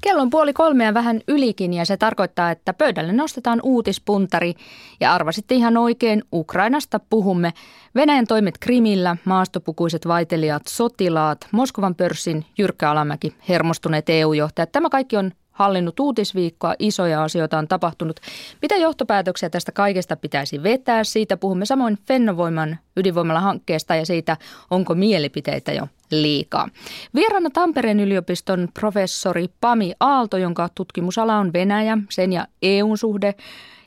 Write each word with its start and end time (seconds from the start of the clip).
Kello 0.00 0.22
on 0.22 0.30
puoli 0.30 0.52
kolmea 0.52 0.94
vähän 0.94 1.20
ylikin 1.28 1.72
ja 1.72 1.84
se 1.86 1.96
tarkoittaa, 1.96 2.50
että 2.50 2.72
pöydälle 2.72 3.12
nostetaan 3.12 3.60
uutispuntari. 3.62 4.54
Ja 5.00 5.14
arvasitte 5.14 5.54
ihan 5.54 5.76
oikein, 5.76 6.22
Ukrainasta 6.32 7.00
puhumme. 7.10 7.52
Venäjän 7.94 8.26
toimet 8.26 8.58
Krimillä, 8.58 9.16
maastopukuiset 9.24 10.08
vaitelijat, 10.08 10.62
sotilaat, 10.68 11.38
Moskovan 11.52 11.94
pörssin 11.94 12.44
Jyrkkä 12.58 12.90
Alamäki, 12.90 13.34
hermostuneet 13.48 14.08
EU-johtajat. 14.08 14.72
Tämä 14.72 14.90
kaikki 14.90 15.16
on 15.16 15.32
hallinnut 15.52 16.00
uutisviikkoa, 16.00 16.74
isoja 16.78 17.24
asioita 17.24 17.58
on 17.58 17.68
tapahtunut. 17.68 18.20
Mitä 18.62 18.76
johtopäätöksiä 18.76 19.50
tästä 19.50 19.72
kaikesta 19.72 20.16
pitäisi 20.16 20.62
vetää? 20.62 21.04
Siitä 21.04 21.36
puhumme 21.36 21.66
samoin 21.66 21.98
Fennovoiman 22.06 22.78
ydinvoimalla 22.96 23.40
hankkeesta 23.40 23.94
ja 23.94 24.06
siitä, 24.06 24.36
onko 24.70 24.94
mielipiteitä 24.94 25.72
jo 25.72 25.88
liikaa. 26.10 26.68
Vieraana 27.14 27.50
Tampereen 27.50 28.00
yliopiston 28.00 28.68
professori 28.74 29.48
Pami 29.60 29.92
Aalto, 30.00 30.36
jonka 30.36 30.68
tutkimusala 30.74 31.36
on 31.36 31.52
Venäjä, 31.52 31.98
sen 32.10 32.32
ja 32.32 32.46
EUn 32.62 32.98
suhde 32.98 33.34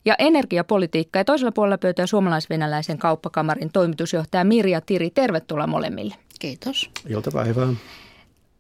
ja 0.06 0.16
energiapolitiikka. 0.20 1.20
Ja 1.20 1.26
toisella 1.26 1.52
puolella 1.52 1.78
pöytää 1.78 2.08
suomalais-venäläisen 2.08 2.98
kauppakamarin 2.98 3.70
toimitusjohtaja 3.74 4.44
Mirja 4.44 4.82
Tiri. 4.82 5.10
Tervetuloa 5.10 5.68
molemmille. 5.68 6.16
Kiitos. 6.40 6.90
Iltapäivää. 7.10 7.68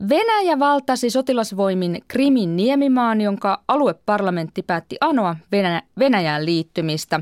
Venäjä 0.10 0.60
valtasi 0.60 1.10
sotilasvoimin 1.10 2.04
Krimin 2.08 2.56
niemimaan, 2.56 3.22
jonka 3.22 3.62
alueparlamentti 3.68 4.64
päätti 4.64 4.98
anoa 5.02 5.36
Venäjä, 5.52 5.82
Venäjään 6.00 6.46
liittymistä. 6.46 7.20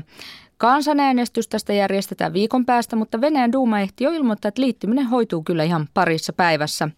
Kansanäänestys 0.58 1.48
tästä 1.48 1.72
järjestetään 1.72 2.32
viikon 2.32 2.66
päästä, 2.66 2.96
mutta 2.96 3.20
Venäjän 3.20 3.52
duuma 3.52 3.80
ehti 3.80 4.04
jo 4.04 4.10
ilmoittaa, 4.10 4.48
että 4.48 4.62
liittyminen 4.62 5.06
hoituu 5.06 5.42
kyllä 5.42 5.64
ihan 5.64 5.88
parissa 5.94 6.32
päivässä. 6.32 6.88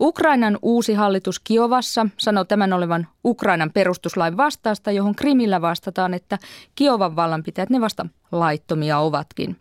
Ukrainan 0.00 0.58
uusi 0.62 0.94
hallitus 0.94 1.40
Kiovassa 1.40 2.06
sanoo 2.16 2.44
tämän 2.44 2.72
olevan 2.72 3.06
Ukrainan 3.24 3.70
perustuslain 3.72 4.36
vastaasta, 4.36 4.92
johon 4.92 5.14
Krimillä 5.14 5.60
vastataan, 5.60 6.14
että 6.14 6.38
Kiovan 6.74 7.16
vallanpitäjät 7.16 7.70
ne 7.70 7.80
vasta 7.80 8.06
laittomia 8.32 8.98
ovatkin. 8.98 9.56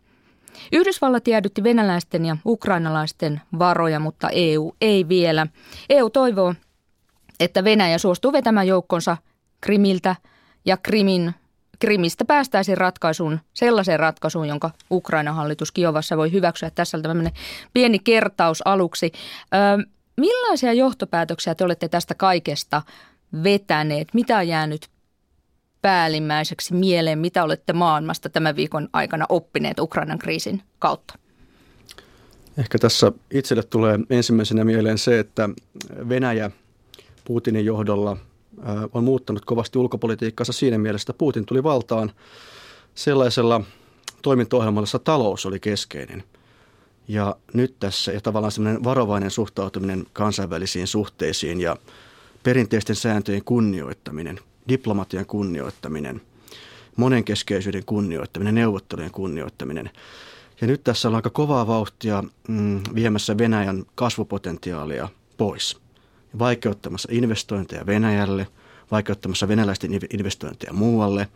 Yhdysvallat 0.72 1.28
jäädytti 1.28 1.64
venäläisten 1.64 2.26
ja 2.26 2.38
ukrainalaisten 2.46 3.42
varoja, 3.60 4.00
mutta 4.00 4.30
EU 4.30 4.76
ei 4.82 5.08
vielä. 5.10 5.48
EU 5.90 6.10
toivoo, 6.10 6.54
että 7.40 7.64
Venäjä 7.64 7.98
suostuu 7.98 8.34
vetämään 8.34 8.68
joukkonsa 8.68 9.18
Krimiltä 9.62 10.16
ja 10.66 10.78
Krimin 10.78 11.34
Krimistä 11.80 12.26
päästäisiin 12.26 12.78
ratkaisuun, 12.78 13.40
sellaiseen 13.54 14.00
ratkaisuun, 14.00 14.48
jonka 14.48 14.72
Ukraina 14.92 15.34
hallitus 15.34 15.72
Kiovassa 15.72 16.18
voi 16.18 16.32
hyväksyä. 16.32 16.70
Tässä 16.70 16.98
on 16.98 17.04
tämmöinen 17.04 17.34
pieni 17.74 18.00
kertaus 18.00 18.62
aluksi. 18.68 19.12
Ö, 19.54 19.88
millaisia 20.18 20.74
johtopäätöksiä 20.74 21.56
te 21.56 21.64
olette 21.64 21.90
tästä 21.90 22.16
kaikesta 22.16 22.82
vetäneet? 23.44 24.08
Mitä 24.14 24.38
on 24.38 24.48
jäänyt 24.48 24.90
päällimmäiseksi 25.82 26.74
mieleen, 26.74 27.20
mitä 27.20 27.44
olette 27.44 27.74
maailmasta 27.74 28.30
tämän 28.30 28.56
viikon 28.56 28.90
aikana 28.94 29.26
oppineet 29.30 29.80
Ukrainan 29.80 30.20
kriisin 30.20 30.62
kautta? 30.80 31.20
Ehkä 32.58 32.78
tässä 32.78 33.12
itselle 33.32 33.64
tulee 33.64 34.00
ensimmäisenä 34.10 34.64
mieleen 34.64 34.98
se, 34.98 35.20
että 35.20 35.50
Venäjä 36.10 36.52
Putinin 37.26 37.66
johdolla 37.66 38.18
on 38.94 39.04
muuttanut 39.04 39.46
kovasti 39.46 39.80
ulkopolitiikkaansa 39.80 40.54
siinä 40.54 40.78
mielessä, 40.78 41.04
että 41.04 41.18
Putin 41.18 41.46
tuli 41.46 41.64
valtaan 41.64 42.12
sellaisella 42.96 43.62
toiminto-ohjelmalla, 44.22 44.84
jossa 44.84 45.00
talous 45.00 45.46
oli 45.46 45.60
keskeinen. 45.60 46.24
Ja 47.08 47.36
nyt 47.54 47.76
tässä 47.80 48.12
ja 48.12 48.22
tavallaan 48.22 48.52
semmoinen 48.52 48.84
varovainen 48.84 49.32
suhtautuminen 49.32 50.06
kansainvälisiin 50.14 50.88
suhteisiin 50.88 51.62
ja 51.62 51.78
perinteisten 52.44 52.96
sääntöjen 52.96 53.44
kunnioittaminen 53.44 54.40
diplomatian 54.70 55.26
kunnioittaminen, 55.26 56.22
monenkeskeisyyden 56.96 57.86
kunnioittaminen, 57.86 58.56
neuvottelujen 58.56 59.12
kunnioittaminen. 59.12 59.90
Ja 60.62 60.68
nyt 60.68 60.84
tässä 60.84 61.08
on 61.08 61.16
aika 61.16 61.30
kovaa 61.30 61.68
vauhtia 61.68 62.24
mm, 62.48 62.82
viemässä 62.96 63.38
Venäjän 63.38 63.84
kasvupotentiaalia 63.96 65.10
pois. 65.38 65.78
Vaikeuttamassa 66.40 67.10
investointeja 67.12 67.86
Venäjälle, 67.86 68.48
vaikeuttamassa 68.92 69.48
venäläisten 69.48 69.92
investointeja 70.14 70.74
muualle. 70.74 71.28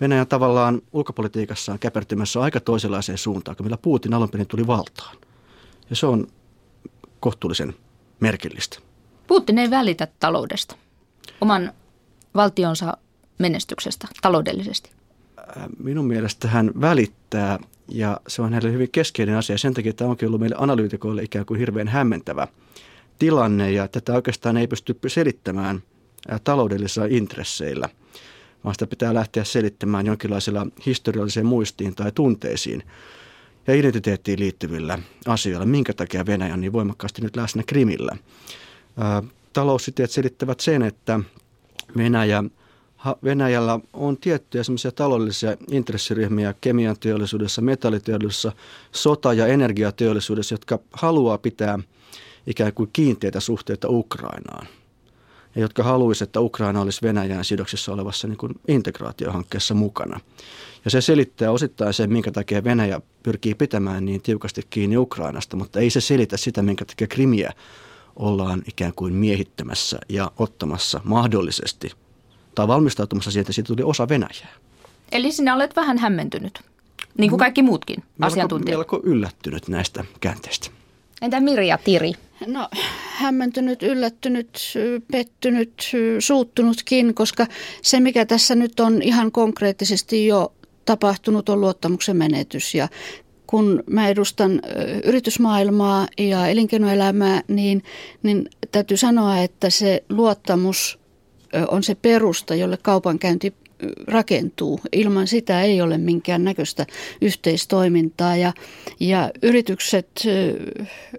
Venäjän 0.00 0.26
tavallaan 0.26 0.82
ulkopolitiikassa 0.92 1.72
on 1.72 1.78
käpertymässä 1.78 2.40
aika 2.40 2.60
toisenlaiseen 2.60 3.18
suuntaan 3.18 3.56
kuin 3.56 3.64
millä 3.64 3.76
Putin 3.76 4.14
alun 4.14 4.30
perin 4.30 4.46
tuli 4.46 4.66
valtaan. 4.66 5.16
Ja 5.90 5.96
se 5.96 6.06
on 6.06 6.26
kohtuullisen 7.20 7.74
merkillistä. 8.20 8.78
Putin 9.26 9.58
ei 9.58 9.70
välitä 9.70 10.08
taloudesta. 10.20 10.76
Oman 11.40 11.72
valtionsa 12.34 12.96
menestyksestä 13.38 14.08
taloudellisesti? 14.22 14.90
Äh, 15.38 15.64
minun 15.78 16.06
mielestä 16.06 16.48
hän 16.48 16.70
välittää 16.80 17.58
ja 17.88 18.20
se 18.28 18.42
on 18.42 18.52
hänelle 18.52 18.72
hyvin 18.72 18.90
keskeinen 18.92 19.36
asia. 19.36 19.58
Sen 19.58 19.74
takia 19.74 19.92
tämä 19.92 20.10
onkin 20.10 20.28
ollut 20.28 20.40
meille 20.40 20.56
analyytikoille 20.58 21.22
ikään 21.22 21.46
kuin 21.46 21.60
hirveän 21.60 21.88
hämmentävä 21.88 22.48
tilanne 23.18 23.72
ja 23.72 23.88
tätä 23.88 24.14
oikeastaan 24.14 24.56
ei 24.56 24.66
pysty 24.66 24.98
selittämään 25.06 25.82
äh, 26.32 26.40
taloudellisilla 26.44 27.06
intresseillä, 27.10 27.88
vaan 28.64 28.74
sitä 28.74 28.86
pitää 28.86 29.14
lähteä 29.14 29.44
selittämään 29.44 30.06
jonkinlaisilla 30.06 30.66
historialliseen 30.86 31.46
muistiin 31.46 31.94
tai 31.94 32.12
tunteisiin 32.12 32.82
ja 33.66 33.74
identiteettiin 33.74 34.38
liittyvillä 34.38 34.98
asioilla. 35.26 35.66
Minkä 35.66 35.92
takia 35.92 36.26
Venäjä 36.26 36.54
on 36.54 36.60
niin 36.60 36.72
voimakkaasti 36.72 37.22
nyt 37.22 37.36
läsnä 37.36 37.62
Krimillä? 37.66 38.12
Äh, 38.12 39.30
taloussiteet 39.52 40.10
selittävät 40.10 40.60
sen, 40.60 40.82
että 40.82 41.20
Venäjä, 41.96 42.44
Venäjällä 43.24 43.80
on 43.92 44.16
tiettyjä 44.16 44.62
semmoisia 44.64 44.92
taloudellisia 44.92 45.56
intressiryhmiä 45.70 46.54
kemian 46.60 46.96
teollisuudessa, 47.00 47.62
metalliteollisuudessa, 47.62 48.52
sota- 48.92 49.32
ja 49.32 49.46
energiateollisuudessa, 49.46 50.54
jotka 50.54 50.78
haluaa 50.92 51.38
pitää 51.38 51.78
ikään 52.46 52.72
kuin 52.72 52.90
kiinteitä 52.92 53.40
suhteita 53.40 53.88
Ukrainaan. 53.88 54.66
Ja 55.54 55.60
jotka 55.60 55.82
haluaisivat, 55.82 56.28
että 56.28 56.40
Ukraina 56.40 56.80
olisi 56.80 57.02
Venäjän 57.02 57.44
sidoksissa 57.44 57.92
olevassa 57.92 58.28
niin 58.28 58.36
kuin 58.38 58.54
integraatiohankkeessa 58.68 59.74
mukana. 59.74 60.20
Ja 60.84 60.90
se 60.90 61.00
selittää 61.00 61.50
osittain 61.50 61.94
sen, 61.94 62.12
minkä 62.12 62.30
takia 62.30 62.64
Venäjä 62.64 63.00
pyrkii 63.22 63.54
pitämään 63.54 64.04
niin 64.04 64.22
tiukasti 64.22 64.62
kiinni 64.70 64.96
Ukrainasta, 64.96 65.56
mutta 65.56 65.80
ei 65.80 65.90
se 65.90 66.00
selitä 66.00 66.36
sitä, 66.36 66.62
minkä 66.62 66.84
takia 66.84 67.06
Krimiä 67.06 67.52
ollaan 68.16 68.62
ikään 68.68 68.92
kuin 68.96 69.14
miehittämässä 69.14 69.98
ja 70.08 70.30
ottamassa 70.38 71.00
mahdollisesti 71.04 71.92
tai 72.54 72.68
valmistautumassa 72.68 73.30
siihen, 73.30 73.40
että 73.40 73.52
siitä 73.52 73.66
tuli 73.66 73.82
osa 73.82 74.08
Venäjää. 74.08 74.54
Eli 75.12 75.32
sinä 75.32 75.54
olet 75.54 75.76
vähän 75.76 75.98
hämmentynyt, 75.98 76.60
niin 77.18 77.30
kuin 77.30 77.38
kaikki 77.38 77.62
muutkin 77.62 77.96
melko, 77.96 78.32
asiantuntijat. 78.32 78.78
Melko 78.78 79.00
yllättynyt 79.02 79.68
näistä 79.68 80.04
käänteistä. 80.20 80.70
Entä 81.22 81.40
Mirja 81.40 81.78
Tiri? 81.78 82.12
No 82.46 82.68
hämmentynyt, 83.16 83.82
yllättynyt, 83.82 84.58
pettynyt, 85.12 85.90
suuttunutkin, 86.18 87.14
koska 87.14 87.46
se 87.82 88.00
mikä 88.00 88.26
tässä 88.26 88.54
nyt 88.54 88.80
on 88.80 89.02
ihan 89.02 89.32
konkreettisesti 89.32 90.26
jo 90.26 90.52
tapahtunut 90.84 91.48
on 91.48 91.60
luottamuksen 91.60 92.16
menetys 92.16 92.74
ja 92.74 92.88
kun 93.50 93.82
mä 93.90 94.08
edustan 94.08 94.60
yritysmaailmaa 95.04 96.06
ja 96.18 96.46
elinkeinoelämää, 96.46 97.42
niin, 97.48 97.82
niin 98.22 98.48
täytyy 98.72 98.96
sanoa, 98.96 99.38
että 99.38 99.70
se 99.70 100.04
luottamus 100.08 100.98
on 101.68 101.82
se 101.82 101.94
perusta, 101.94 102.54
jolle 102.54 102.78
kaupankäynti 102.82 103.54
rakentuu. 104.06 104.80
Ilman 104.92 105.26
sitä 105.26 105.62
ei 105.62 105.82
ole 105.82 105.98
minkään 105.98 106.44
näköistä 106.44 106.86
yhteistoimintaa 107.20 108.36
ja, 108.36 108.52
ja 109.00 109.30
yritykset 109.42 110.08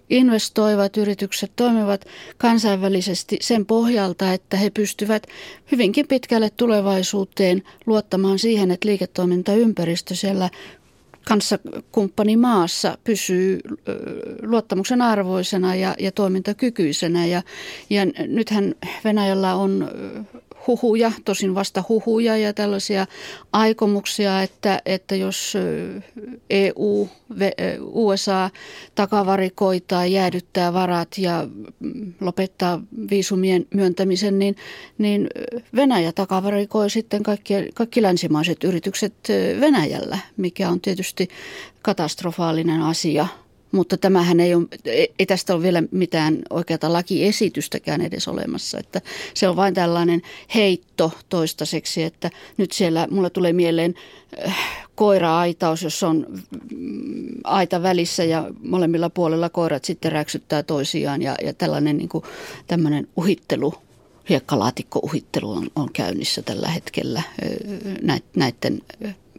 investoivat, 0.09 0.97
yritykset 0.97 1.51
toimivat 1.55 2.05
kansainvälisesti 2.37 3.37
sen 3.41 3.65
pohjalta, 3.65 4.33
että 4.33 4.57
he 4.57 4.69
pystyvät 4.69 5.27
hyvinkin 5.71 6.07
pitkälle 6.07 6.49
tulevaisuuteen 6.57 7.63
luottamaan 7.85 8.39
siihen, 8.39 8.71
että 8.71 8.87
liiketoimintaympäristö 8.87 10.15
siellä 10.15 10.49
kanssakumppani 11.31 12.37
maassa 12.37 12.97
pysyy 13.03 13.59
luottamuksen 14.41 15.01
arvoisena 15.01 15.75
ja, 15.75 15.95
ja 15.99 16.11
toimintakykyisenä. 16.11 17.25
Ja, 17.25 17.41
ja 17.89 18.01
nythän 18.27 18.75
Venäjällä 19.03 19.55
on 19.55 19.89
huhuja, 20.67 21.11
tosin 21.25 21.55
vasta 21.55 21.83
huhuja 21.89 22.37
ja 22.37 22.53
tällaisia 22.53 23.07
aikomuksia, 23.53 24.41
että, 24.41 24.81
että 24.85 25.15
jos 25.15 25.53
EU, 26.49 27.09
USA 27.79 28.49
takavarikoi 28.95 29.81
tai 29.87 30.13
jäädyttää 30.13 30.73
varat 30.73 31.17
ja 31.17 31.47
mm, 31.79 32.13
lopettaa 32.21 32.81
viisumien 33.09 33.65
myöntämisen, 33.73 34.39
niin, 34.39 34.55
niin 34.97 35.29
Venäjä 35.75 36.11
takavarikoi 36.11 36.89
sitten 36.89 37.23
kaikki, 37.23 37.53
kaikki 37.73 38.01
länsimaiset 38.01 38.63
yritykset 38.63 39.13
Venäjällä, 39.59 40.17
mikä 40.37 40.69
on 40.69 40.81
tietysti 40.81 41.29
katastrofaalinen 41.81 42.81
asia 42.81 43.27
mutta 43.71 43.97
tämähän 43.97 44.39
ei, 44.39 44.55
ole, 44.55 44.65
ei 45.19 45.25
tästä 45.25 45.53
ole 45.53 45.63
vielä 45.63 45.83
mitään 45.91 46.39
oikeata 46.49 46.93
lakiesitystäkään 46.93 48.01
edes 48.01 48.27
olemassa. 48.27 48.79
Että 48.79 49.01
se 49.33 49.49
on 49.49 49.55
vain 49.55 49.73
tällainen 49.73 50.21
heitto 50.55 51.11
toistaiseksi, 51.29 52.03
että 52.03 52.29
nyt 52.57 52.71
siellä 52.71 53.07
mulle 53.11 53.29
tulee 53.29 53.53
mieleen 53.53 53.95
äh, 54.47 54.57
koira-aitaus, 54.95 55.83
jossa 55.83 56.07
on 56.07 56.27
mm, 56.75 57.27
aita 57.43 57.83
välissä 57.83 58.23
ja 58.23 58.45
molemmilla 58.63 59.09
puolella 59.09 59.49
koirat 59.49 59.85
sitten 59.85 60.11
räksyttää 60.11 60.63
toisiaan 60.63 61.21
ja, 61.21 61.35
ja 61.43 61.53
tällainen 61.53 61.97
niin 61.97 62.09
kuin, 62.09 62.23
tämmöinen 62.67 63.07
uhittelu 63.17 63.73
hiekkalaatikko-uhittelu 64.29 65.51
on, 65.51 65.67
on 65.75 65.89
käynnissä 65.93 66.41
tällä 66.41 66.67
hetkellä 66.67 67.21
näiden 68.35 68.81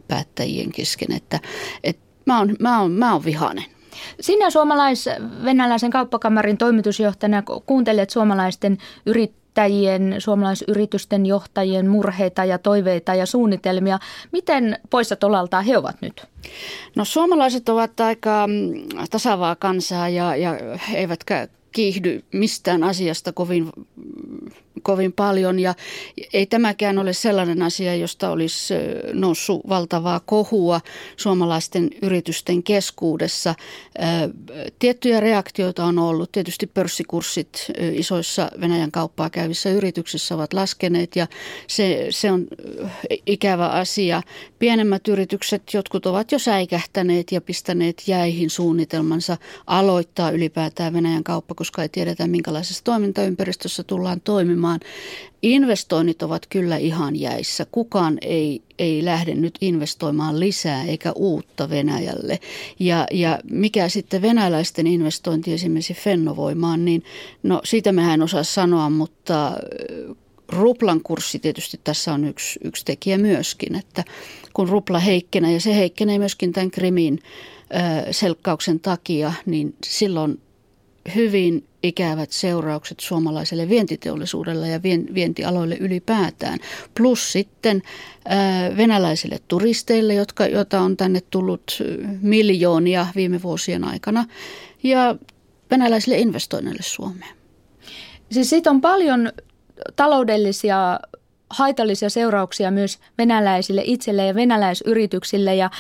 päättäjien 0.09 0.73
kesken, 0.73 1.13
että, 1.13 1.41
että 1.85 2.03
mä 2.27 2.39
oon, 2.39 2.57
mä 2.61 2.81
oon, 2.81 2.93
mä 2.93 3.13
oon 3.13 3.25
vihainen. 3.25 3.65
Sinä 4.21 4.51
suomalais-venäläisen 4.51 5.91
kauppakamarin 5.91 6.59
toimitusjohtajana 6.59 7.43
kuuntelet 7.67 8.11
suomalaisten 8.11 8.79
yrittäjien, 9.07 10.15
suomalaisyritysten 10.19 11.27
johtajien 11.27 11.89
murheita 11.89 12.45
ja 12.45 12.59
toiveita 12.59 13.15
ja 13.15 13.27
suunnitelmia. 13.27 13.99
Miten 14.33 14.79
poissa 14.91 15.17
tolaltaan 15.17 15.65
he 15.65 15.79
ovat 15.79 15.97
nyt? 16.01 16.27
No 16.97 17.05
suomalaiset 17.05 17.69
ovat 17.69 18.01
aika 18.01 18.47
mm, 18.47 18.73
tasavaa 19.11 19.57
kansaa 19.57 20.09
ja, 20.09 20.37
ja 20.37 20.57
eivätkä 20.95 21.49
kiihdy 21.73 22.25
mistään 22.33 22.85
asiasta 22.85 23.33
kovin 23.33 23.73
kovin 24.83 25.13
paljon 25.13 25.59
ja 25.59 25.75
ei 26.33 26.47
tämäkään 26.47 26.99
ole 26.99 27.13
sellainen 27.13 27.63
asia, 27.63 27.95
josta 27.95 28.31
olisi 28.31 28.75
noussut 29.13 29.61
valtavaa 29.69 30.21
kohua 30.21 30.81
suomalaisten 31.17 31.91
yritysten 32.03 32.63
keskuudessa. 32.63 33.55
Tiettyjä 34.79 35.21
reaktioita 35.21 35.85
on 35.85 35.99
ollut. 35.99 36.33
Tietysti 36.33 36.67
pörssikurssit 36.67 37.67
isoissa 37.93 38.51
Venäjän 38.61 38.93
kauppaa 38.93 39.31
käyvissä 39.31 39.71
yrityksissä 39.71 40.35
ovat 40.35 40.53
laskeneet 40.53 41.17
ja 41.17 41.27
se, 41.67 42.07
se 42.11 42.31
on 42.31 42.47
ikävä 43.27 43.69
asia. 43.69 44.23
Pienemmät 44.59 45.09
yritykset, 45.09 45.63
jotkut 45.75 46.07
ovat 46.07 46.33
jo 46.33 46.39
säikähtäneet 46.39 47.33
ja 47.33 47.41
pistäneet 47.41 48.03
jäihin 48.07 48.51
suunnitelmansa 48.51 49.37
aloittaa 49.67 50.31
ylipäätään 50.31 50.93
Venäjän 50.93 51.25
kauppa, 51.25 51.55
koska 51.55 51.83
ei 51.83 51.89
tiedetä 51.89 52.27
minkälaisessa 52.27 52.85
toimintaympäristössä 52.85 53.83
tullaan 53.83 54.21
toimimaan 54.21 54.62
toimimaan. 54.63 54.81
Investoinnit 55.43 56.23
ovat 56.23 56.47
kyllä 56.47 56.77
ihan 56.77 57.17
jäissä. 57.17 57.67
Kukaan 57.73 58.19
ei, 58.21 58.63
ei 58.79 59.05
lähde 59.05 59.35
nyt 59.35 59.59
investoimaan 59.61 60.41
lisää 60.41 60.85
eikä 60.85 61.13
uutta 61.13 61.71
Venäjälle. 61.71 62.39
Ja, 62.79 63.07
ja 63.11 63.39
mikä 63.51 63.89
sitten 63.89 64.23
venäläisten 64.23 64.87
investointi 64.87 65.53
esimerkiksi 65.53 65.95
Fennovoimaan, 65.95 66.85
niin 66.85 67.03
no 67.43 67.61
siitä 67.65 67.93
mehän 67.93 68.15
en 68.15 68.23
osaa 68.23 68.45
sanoa, 68.45 68.91
mutta 68.91 69.53
ruplan 70.49 71.01
kurssi 71.03 71.39
tietysti 71.39 71.81
tässä 71.85 72.15
on 72.15 72.25
yksi, 72.25 72.61
yksi 72.65 72.85
tekijä 72.85 73.19
myöskin, 73.19 73.75
että 73.75 74.05
kun 74.53 74.69
rupla 74.69 74.99
heikkenee 74.99 75.53
ja 75.53 75.61
se 75.61 75.77
heikkenee 75.77 76.19
myöskin 76.19 76.53
tämän 76.53 76.71
Krimin 76.71 77.19
selkkauksen 78.11 78.81
takia, 78.81 79.33
niin 79.47 79.75
silloin 79.85 80.41
hyvin 81.15 81.67
ikävät 81.83 82.31
seuraukset 82.31 83.01
suomalaiselle 83.01 83.69
vientiteollisuudelle 83.69 84.69
ja 84.69 84.83
vientialoille 85.15 85.77
ylipäätään. 85.77 86.59
Plus 86.97 87.33
sitten 87.33 87.83
venäläisille 88.77 89.39
turisteille, 89.49 90.15
jotka, 90.15 90.47
joita 90.47 90.81
on 90.81 90.97
tänne 90.97 91.21
tullut 91.31 91.79
miljoonia 92.21 93.07
viime 93.17 93.43
vuosien 93.43 93.85
aikana, 93.85 94.25
ja 94.83 95.17
venäläisille 95.71 96.19
investoinneille 96.19 96.83
Suomeen. 96.83 97.37
Siis 98.31 98.51
siitä 98.51 98.71
on 98.71 98.81
paljon 98.81 99.33
taloudellisia 99.97 101.01
haitallisia 101.51 102.11
seurauksia 102.11 102.71
myös 102.71 102.99
venäläisille 103.19 103.83
itselle 103.85 104.27
ja 104.27 104.35
venäläisyrityksille 104.35 105.55
ja 105.55 105.71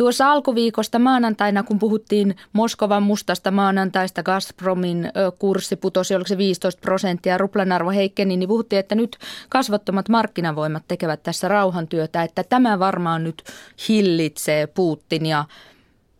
Tuossa 0.00 0.32
alkuviikosta 0.32 0.98
maanantaina, 0.98 1.62
kun 1.62 1.78
puhuttiin 1.78 2.36
Moskovan 2.52 3.02
mustasta 3.02 3.50
maanantaista, 3.50 4.22
Gazpromin 4.22 5.12
kurssi 5.38 5.76
putosi, 5.76 6.14
oliko 6.14 6.28
se 6.28 6.38
15 6.38 6.80
prosenttia, 6.80 7.38
ruplan 7.38 7.72
arvo 7.72 7.90
heikkeni, 7.90 8.36
niin 8.36 8.48
puhuttiin, 8.48 8.80
että 8.80 8.94
nyt 8.94 9.16
kasvottomat 9.48 10.08
markkinavoimat 10.08 10.82
tekevät 10.88 11.22
tässä 11.22 11.48
rauhantyötä, 11.48 12.22
että 12.22 12.44
tämä 12.44 12.78
varmaan 12.78 13.24
nyt 13.24 13.42
hillitsee 13.88 14.66
Putinia, 14.66 15.44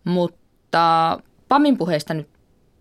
mutta 0.05 1.19
Pamin 1.49 1.79
puheesta 1.79 2.15
nyt 2.15 2.29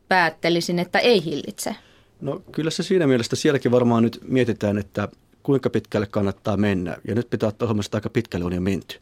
päättelisin, 0.07 0.79
että 0.79 0.99
ei 0.99 1.25
hillitse. 1.25 1.75
No 2.21 2.41
kyllä 2.51 2.71
se 2.71 2.83
siinä 2.83 3.07
mielessä 3.07 3.35
sielläkin 3.35 3.71
varmaan 3.71 4.03
nyt 4.03 4.19
mietitään, 4.27 4.77
että 4.77 5.07
kuinka 5.43 5.69
pitkälle 5.69 6.07
kannattaa 6.07 6.57
mennä. 6.57 6.97
Ja 7.07 7.15
nyt 7.15 7.29
pitää 7.29 7.49
ottaa 7.49 7.67
huomioon, 7.67 7.85
aika 7.93 8.09
pitkälle 8.09 8.45
on 8.45 8.53
jo 8.53 8.61
menty 8.61 8.99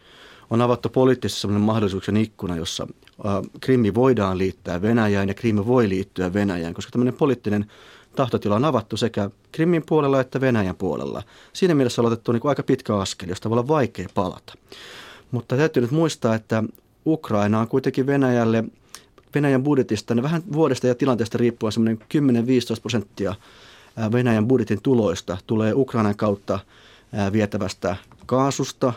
on 0.49 0.61
avattu 0.61 0.89
poliittisesti 0.89 1.41
sellainen 1.41 1.65
mahdollisuuksien 1.65 2.17
ikkuna, 2.17 2.55
jossa 2.55 2.87
Krimmi 3.61 3.93
voidaan 3.93 4.37
liittää 4.37 4.81
Venäjään 4.81 5.27
ja 5.27 5.33
Krimmi 5.33 5.65
voi 5.65 5.89
liittyä 5.89 6.33
Venäjään, 6.33 6.73
koska 6.73 6.91
tämmöinen 6.91 7.13
poliittinen 7.13 7.65
tahtotila 8.15 8.55
on 8.55 8.65
avattu 8.65 8.97
sekä 8.97 9.29
Krimin 9.51 9.83
puolella 9.85 10.21
että 10.21 10.41
Venäjän 10.41 10.75
puolella. 10.75 11.23
Siinä 11.53 11.75
mielessä 11.75 12.01
on 12.01 12.05
otettu 12.05 12.31
niin 12.31 12.41
kuin 12.41 12.49
aika 12.49 12.63
pitkä 12.63 12.97
askel, 12.97 13.29
josta 13.29 13.49
voi 13.49 13.55
olla 13.55 13.67
vaikea 13.67 14.07
palata. 14.13 14.53
Mutta 15.31 15.57
täytyy 15.57 15.81
nyt 15.81 15.91
muistaa, 15.91 16.35
että 16.35 16.63
Ukraina 17.05 17.59
on 17.59 17.67
kuitenkin 17.67 18.07
Venäjälle, 18.07 18.63
Venäjän 19.35 19.63
budjetista, 19.63 20.15
niin 20.15 20.23
vähän 20.23 20.43
vuodesta 20.53 20.87
ja 20.87 20.95
tilanteesta 20.95 21.37
riippuen 21.37 21.71
semmoinen 21.71 21.99
10-15 22.77 22.81
prosenttia 22.81 23.35
Venäjän 24.11 24.47
budjetin 24.47 24.81
tuloista 24.81 25.37
tulee 25.47 25.73
Ukrainan 25.73 26.15
kautta 26.15 26.59
vietävästä 27.31 27.95
kaasusta, 28.25 28.93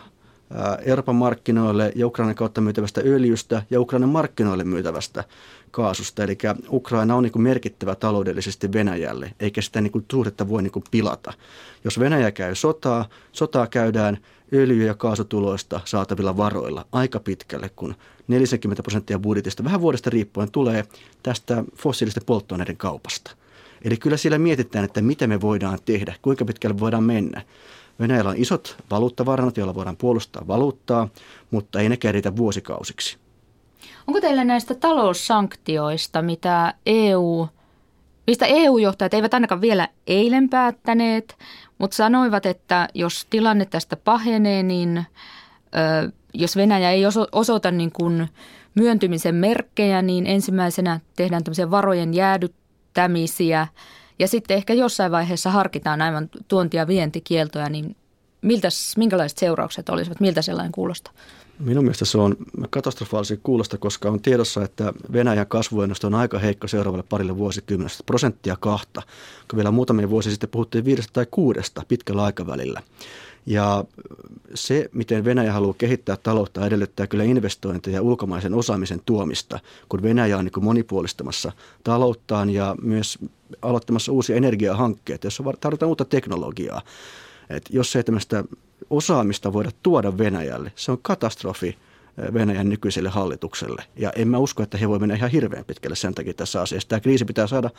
Euroopan 0.85 1.15
markkinoille 1.15 1.91
ja 1.95 2.07
Ukrainan 2.07 2.35
kautta 2.35 2.61
myytävästä 2.61 3.01
öljystä 3.05 3.63
ja 3.69 3.81
Ukrainan 3.81 4.09
markkinoille 4.09 4.63
myytävästä 4.63 5.23
kaasusta. 5.71 6.23
Eli 6.23 6.37
Ukraina 6.69 7.15
on 7.15 7.23
niin 7.23 7.31
kuin 7.31 7.43
merkittävä 7.43 7.95
taloudellisesti 7.95 8.73
Venäjälle, 8.73 9.33
eikä 9.39 9.61
sitä 9.61 9.81
niin 9.81 9.91
kuin 9.91 10.05
suhdetta 10.11 10.49
voi 10.49 10.63
niin 10.63 10.71
kuin 10.71 10.83
pilata. 10.91 11.33
Jos 11.83 11.99
Venäjä 11.99 12.31
käy 12.31 12.55
sotaa, 12.55 13.09
sotaa 13.31 13.67
käydään 13.67 14.17
öljy- 14.53 14.85
ja 14.85 14.93
kaasutuloista 14.93 15.81
saatavilla 15.85 16.37
varoilla 16.37 16.85
aika 16.91 17.19
pitkälle, 17.19 17.69
kun 17.75 17.95
40 18.27 18.83
prosenttia 18.83 19.19
budjetista 19.19 19.63
vähän 19.63 19.81
vuodesta 19.81 20.09
riippuen 20.09 20.51
tulee 20.51 20.85
tästä 21.23 21.63
fossiilisten 21.75 22.23
polttoaineiden 22.25 22.77
kaupasta. 22.77 23.31
Eli 23.83 23.97
kyllä 23.97 24.17
siellä 24.17 24.37
mietitään, 24.37 24.85
että 24.85 25.01
mitä 25.01 25.27
me 25.27 25.41
voidaan 25.41 25.79
tehdä, 25.85 26.15
kuinka 26.21 26.45
pitkälle 26.45 26.79
voidaan 26.79 27.03
mennä. 27.03 27.41
Venäjällä 27.99 28.29
on 28.29 28.37
isot 28.37 28.77
valuuttavarannot, 28.91 29.57
joilla 29.57 29.75
voidaan 29.75 29.97
puolustaa 29.97 30.47
valuuttaa, 30.47 31.07
mutta 31.51 31.79
ei 31.79 31.89
ne 31.89 31.97
riitä 32.11 32.35
vuosikausiksi. 32.35 33.17
Onko 34.07 34.21
teillä 34.21 34.43
näistä 34.43 34.75
taloussanktioista, 34.75 36.21
mitä 36.21 36.73
EU, 36.85 37.47
mistä 38.27 38.45
EU-johtajat 38.45 39.13
eivät 39.13 39.33
ainakaan 39.33 39.61
vielä 39.61 39.87
eilen 40.07 40.49
päättäneet, 40.49 41.37
mutta 41.77 41.95
sanoivat, 41.95 42.45
että 42.45 42.87
jos 42.93 43.27
tilanne 43.29 43.65
tästä 43.65 43.95
pahenee, 43.95 44.63
niin 44.63 44.97
ö, 44.97 46.11
jos 46.33 46.55
Venäjä 46.55 46.91
ei 46.91 47.03
osoita 47.31 47.71
niin 47.71 47.91
kuin 47.91 48.29
myöntymisen 48.75 49.35
merkkejä, 49.35 50.01
niin 50.01 50.27
ensimmäisenä 50.27 50.99
tehdään 51.15 51.43
tämmöisiä 51.43 51.71
varojen 51.71 52.13
jäädyttämisiä– 52.13 53.67
ja 54.21 54.27
sitten 54.27 54.57
ehkä 54.57 54.73
jossain 54.73 55.11
vaiheessa 55.11 55.51
harkitaan 55.51 56.01
aivan 56.01 56.29
tuontia 56.47 56.87
vientikieltoja, 56.87 57.69
niin 57.69 57.95
miltäs, 58.41 58.97
minkälaiset 58.97 59.37
seuraukset 59.37 59.89
olisivat, 59.89 60.19
miltä 60.19 60.41
sellainen 60.41 60.71
kuulostaa? 60.71 61.13
Minun 61.59 61.83
mielestä 61.83 62.05
se 62.05 62.17
on 62.17 62.35
katastrofaalisen 62.69 63.39
kuulosta, 63.43 63.77
koska 63.77 64.09
on 64.09 64.21
tiedossa, 64.21 64.63
että 64.63 64.93
Venäjän 65.13 65.47
kasvuennuste 65.47 66.07
on 66.07 66.15
aika 66.15 66.39
heikko 66.39 66.67
seuraavalle 66.67 67.03
parille 67.09 67.37
vuosikymmenestä, 67.37 68.03
prosenttia 68.05 68.57
kahta, 68.59 69.01
kun 69.49 69.57
vielä 69.57 69.71
muutamia 69.71 70.09
vuosia 70.09 70.31
sitten 70.31 70.49
puhuttiin 70.49 70.85
viidestä 70.85 71.13
tai 71.13 71.25
kuudesta 71.31 71.83
pitkällä 71.87 72.23
aikavälillä. 72.23 72.81
Ja 73.45 73.83
se, 74.53 74.89
miten 74.93 75.25
Venäjä 75.25 75.53
haluaa 75.53 75.75
kehittää 75.77 76.17
taloutta, 76.23 76.65
edellyttää 76.65 77.07
kyllä 77.07 77.23
investointeja 77.23 77.95
ja 77.95 78.01
ulkomaisen 78.01 78.53
osaamisen 78.53 79.01
tuomista, 79.05 79.59
kun 79.89 80.01
Venäjä 80.01 80.37
on 80.37 80.45
niin 80.45 80.63
monipuolistamassa 80.63 81.51
talouttaan 81.83 82.49
ja 82.49 82.75
myös 82.81 83.19
aloittamassa 83.61 84.11
uusia 84.11 84.35
energiahankkeita, 84.35 85.25
joissa 85.25 85.43
tarvitaan 85.59 85.89
uutta 85.89 86.05
teknologiaa. 86.05 86.81
Et 87.49 87.65
jos 87.69 87.95
ei 87.95 88.03
tämmöistä 88.03 88.43
osaamista 88.89 89.53
voida 89.53 89.71
tuoda 89.83 90.17
Venäjälle, 90.17 90.71
se 90.75 90.91
on 90.91 90.99
katastrofi 91.01 91.77
Venäjän 92.33 92.69
nykyiselle 92.69 93.09
hallitukselle. 93.09 93.83
Ja 93.95 94.11
en 94.15 94.27
mä 94.27 94.37
usko, 94.37 94.63
että 94.63 94.77
he 94.77 94.89
voi 94.89 94.99
mennä 94.99 95.15
ihan 95.15 95.31
hirveän 95.31 95.65
pitkälle 95.65 95.95
sen 95.95 96.15
takia 96.15 96.33
tässä 96.33 96.61
asiassa. 96.61 96.89
Tämä 96.89 96.99
kriisi 96.99 97.25
pitää 97.25 97.47
saada 97.47 97.69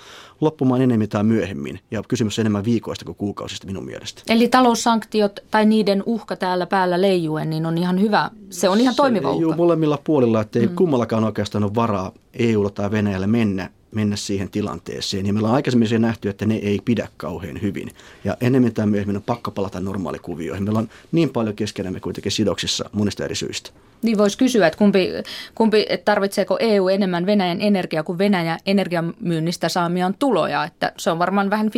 loppumaan 0.40 0.82
enemmän 0.82 1.08
tai 1.08 1.24
myöhemmin. 1.24 1.80
Ja 1.90 2.02
kysymys 2.08 2.38
on 2.38 2.42
enemmän 2.42 2.64
viikoista 2.64 3.04
kuin 3.04 3.16
kuukausista 3.16 3.66
minun 3.66 3.84
mielestä. 3.84 4.22
Eli 4.28 4.48
taloussanktiot 4.48 5.40
tai 5.50 5.66
niiden 5.66 6.02
uhka 6.06 6.36
täällä 6.36 6.66
päällä 6.66 7.00
leijuen, 7.00 7.50
niin 7.50 7.66
on 7.66 7.78
ihan 7.78 8.00
hyvä. 8.00 8.30
Se 8.50 8.68
on 8.68 8.80
ihan 8.80 8.94
toimiva 8.94 9.30
uhka. 9.30 9.42
Joo, 9.42 9.56
molemmilla 9.56 9.98
puolilla, 10.04 10.40
että 10.40 10.58
ei 10.58 10.66
mm. 10.66 10.74
kummallakaan 10.74 11.24
oikeastaan 11.24 11.64
ole 11.64 11.74
varaa 11.74 12.12
EUlla 12.34 12.70
tai 12.70 12.90
Venäjällä 12.90 13.26
mennä 13.26 13.70
mennä 13.94 14.16
siihen 14.16 14.50
tilanteeseen. 14.50 15.26
Ja 15.26 15.32
meillä 15.32 15.48
on 15.48 15.54
aikaisemmin 15.54 15.88
nähty, 15.98 16.28
että 16.28 16.46
ne 16.46 16.54
ei 16.54 16.80
pidä 16.84 17.08
kauhean 17.16 17.62
hyvin. 17.62 17.90
Ja 18.24 18.36
enemmän 18.40 18.72
tai 18.72 18.86
myöhemmin 18.86 19.16
on 19.16 19.22
pakko 19.22 19.50
palata 19.50 19.80
normaalikuvioihin. 19.80 20.64
Meillä 20.64 20.78
on 20.78 20.88
niin 21.12 21.30
paljon 21.30 21.56
keskenämme 21.56 22.00
kuitenkin 22.00 22.32
sidoksissa 22.32 22.90
monista 22.92 23.24
eri 23.24 23.34
syistä. 23.34 23.70
Niin 24.02 24.18
voisi 24.18 24.38
kysyä, 24.38 24.66
että 24.66 24.78
kumpi, 24.78 25.08
kumpi 25.54 25.86
että 25.88 26.04
tarvitseeko 26.04 26.56
EU 26.60 26.88
enemmän 26.88 27.26
Venäjän 27.26 27.60
energiaa 27.60 28.02
kuin 28.02 28.18
Venäjä 28.18 28.58
energiamyynnistä 28.66 29.68
saamiaan 29.68 30.14
tuloja, 30.18 30.64
että 30.64 30.92
se 30.96 31.10
on 31.10 31.18
varmaan 31.18 31.50
vähän 31.50 31.70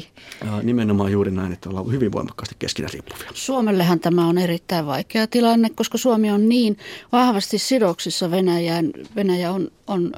50-50. 0.00 0.04
Ja 0.44 0.62
nimenomaan 0.62 1.12
juuri 1.12 1.30
näin, 1.30 1.52
että 1.52 1.68
ollaan 1.68 1.92
hyvin 1.92 2.12
voimakkaasti 2.12 2.56
keskinä 2.58 2.88
riippuvia. 2.92 3.28
Suomellehan 3.34 4.00
tämä 4.00 4.26
on 4.26 4.38
erittäin 4.38 4.86
vaikea 4.86 5.26
tilanne, 5.26 5.70
koska 5.74 5.98
Suomi 5.98 6.30
on 6.30 6.48
niin 6.48 6.78
vahvasti 7.12 7.58
sidoksissa 7.58 8.30
Venäjään. 8.30 8.90
Venäjä 9.16 9.52
on, 9.52 9.68
on 9.86 10.12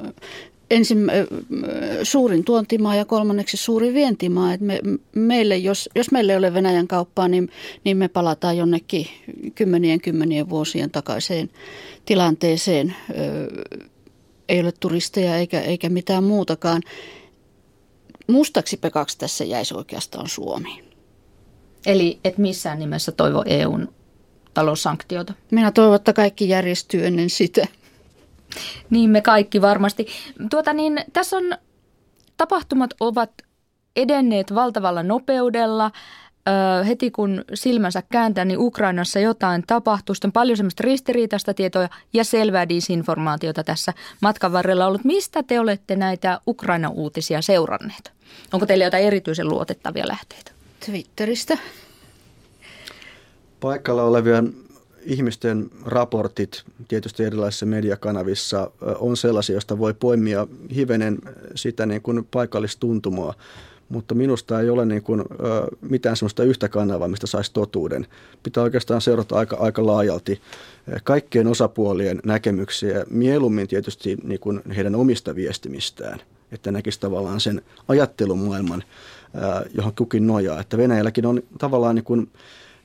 ensin 0.69 1.11
suurin 2.03 2.43
tuontimaa 2.43 2.95
ja 2.95 3.05
kolmanneksi 3.05 3.57
suuri 3.57 3.93
vientimaa. 3.93 4.53
Et 4.53 4.61
me, 4.61 4.79
meille, 5.15 5.57
jos, 5.57 5.89
jos 5.95 6.11
meillä 6.11 6.33
ei 6.33 6.37
ole 6.37 6.53
Venäjän 6.53 6.87
kauppaa, 6.87 7.27
niin, 7.27 7.49
niin 7.83 7.97
me 7.97 8.07
palataan 8.07 8.57
jonnekin 8.57 9.07
kymmenien 9.55 10.01
kymmenien 10.01 10.49
vuosien 10.49 10.91
takaiseen 10.91 11.49
tilanteeseen. 12.05 12.95
Ei 14.49 14.59
ole 14.59 14.71
turisteja 14.79 15.37
eikä, 15.37 15.61
eikä 15.61 15.89
mitään 15.89 16.23
muutakaan. 16.23 16.81
Mustaksi 18.27 18.77
pekaksi 18.77 19.17
tässä 19.17 19.43
jäisi 19.43 19.73
oikeastaan 19.73 20.29
Suomi. 20.29 20.83
Eli 21.85 22.19
et 22.23 22.37
missään 22.37 22.79
nimessä 22.79 23.11
toivo 23.11 23.43
EUn 23.45 23.93
taloussanktiota? 24.53 25.33
Minä 25.51 25.71
toivon, 25.71 25.95
että 25.95 26.13
kaikki 26.13 26.49
järjestyy 26.49 27.07
ennen 27.07 27.29
sitä. 27.29 27.67
Niin 28.89 29.09
me 29.09 29.21
kaikki 29.21 29.61
varmasti. 29.61 30.07
Tuota 30.49 30.73
niin, 30.73 30.99
tässä 31.13 31.37
on, 31.37 31.43
tapahtumat 32.37 32.93
ovat 32.99 33.31
edenneet 33.95 34.55
valtavalla 34.55 35.03
nopeudella. 35.03 35.91
Öö, 36.47 36.83
heti 36.83 37.11
kun 37.11 37.45
silmänsä 37.53 38.03
kääntää, 38.11 38.45
niin 38.45 38.59
Ukrainassa 38.59 39.19
jotain 39.19 39.63
tapahtuu. 39.67 40.15
Sitten 40.15 40.27
on 40.27 40.33
paljon 40.33 40.57
semmoista 40.57 40.83
ristiriitaista 40.83 41.53
tietoa 41.53 41.89
ja 42.13 42.23
selvää 42.23 42.69
disinformaatiota 42.69 43.63
tässä 43.63 43.93
matkan 44.21 44.51
varrella 44.51 44.87
ollut. 44.87 45.03
Mistä 45.03 45.43
te 45.43 45.59
olette 45.59 45.95
näitä 45.95 46.39
Ukraina-uutisia 46.47 47.41
seuranneet? 47.41 48.11
Onko 48.53 48.65
teillä 48.65 48.85
jotain 48.85 49.03
erityisen 49.03 49.49
luotettavia 49.49 50.07
lähteitä? 50.07 50.51
Twitteristä. 50.85 51.57
Paikalla 53.59 54.03
olevia 54.03 54.43
ihmisten 55.03 55.69
raportit 55.85 56.63
tietysti 56.87 57.23
erilaisissa 57.23 57.65
mediakanavissa 57.65 58.71
on 58.99 59.17
sellaisia, 59.17 59.53
joista 59.53 59.79
voi 59.79 59.93
poimia 59.93 60.47
hivenen 60.75 61.17
sitä 61.55 61.85
niin 61.85 62.01
kuin 62.01 62.27
paikallistuntumaa, 62.31 63.33
mutta 63.89 64.15
minusta 64.15 64.59
ei 64.59 64.69
ole 64.69 64.85
niin 64.85 65.03
kuin, 65.03 65.23
mitään 65.81 66.17
sellaista 66.17 66.43
yhtä 66.43 66.69
kanavaa, 66.69 67.07
mistä 67.07 67.27
saisi 67.27 67.53
totuuden. 67.53 68.07
Pitää 68.43 68.63
oikeastaan 68.63 69.01
seurata 69.01 69.35
aika, 69.35 69.55
aika 69.55 69.85
laajalti 69.85 70.41
kaikkien 71.03 71.47
osapuolien 71.47 72.19
näkemyksiä, 72.25 73.05
mieluummin 73.09 73.67
tietysti 73.67 74.17
niin 74.23 74.39
kuin 74.39 74.61
heidän 74.75 74.95
omista 74.95 75.35
viestimistään, 75.35 76.19
että 76.51 76.71
näkisi 76.71 76.99
tavallaan 76.99 77.39
sen 77.39 77.61
ajattelumaailman, 77.87 78.83
johon 79.73 79.93
kukin 79.97 80.27
nojaa. 80.27 80.59
Että 80.59 80.77
Venäjälläkin 80.77 81.25
on 81.25 81.41
tavallaan 81.57 81.95
niin 81.95 82.05
kuin, 82.05 82.29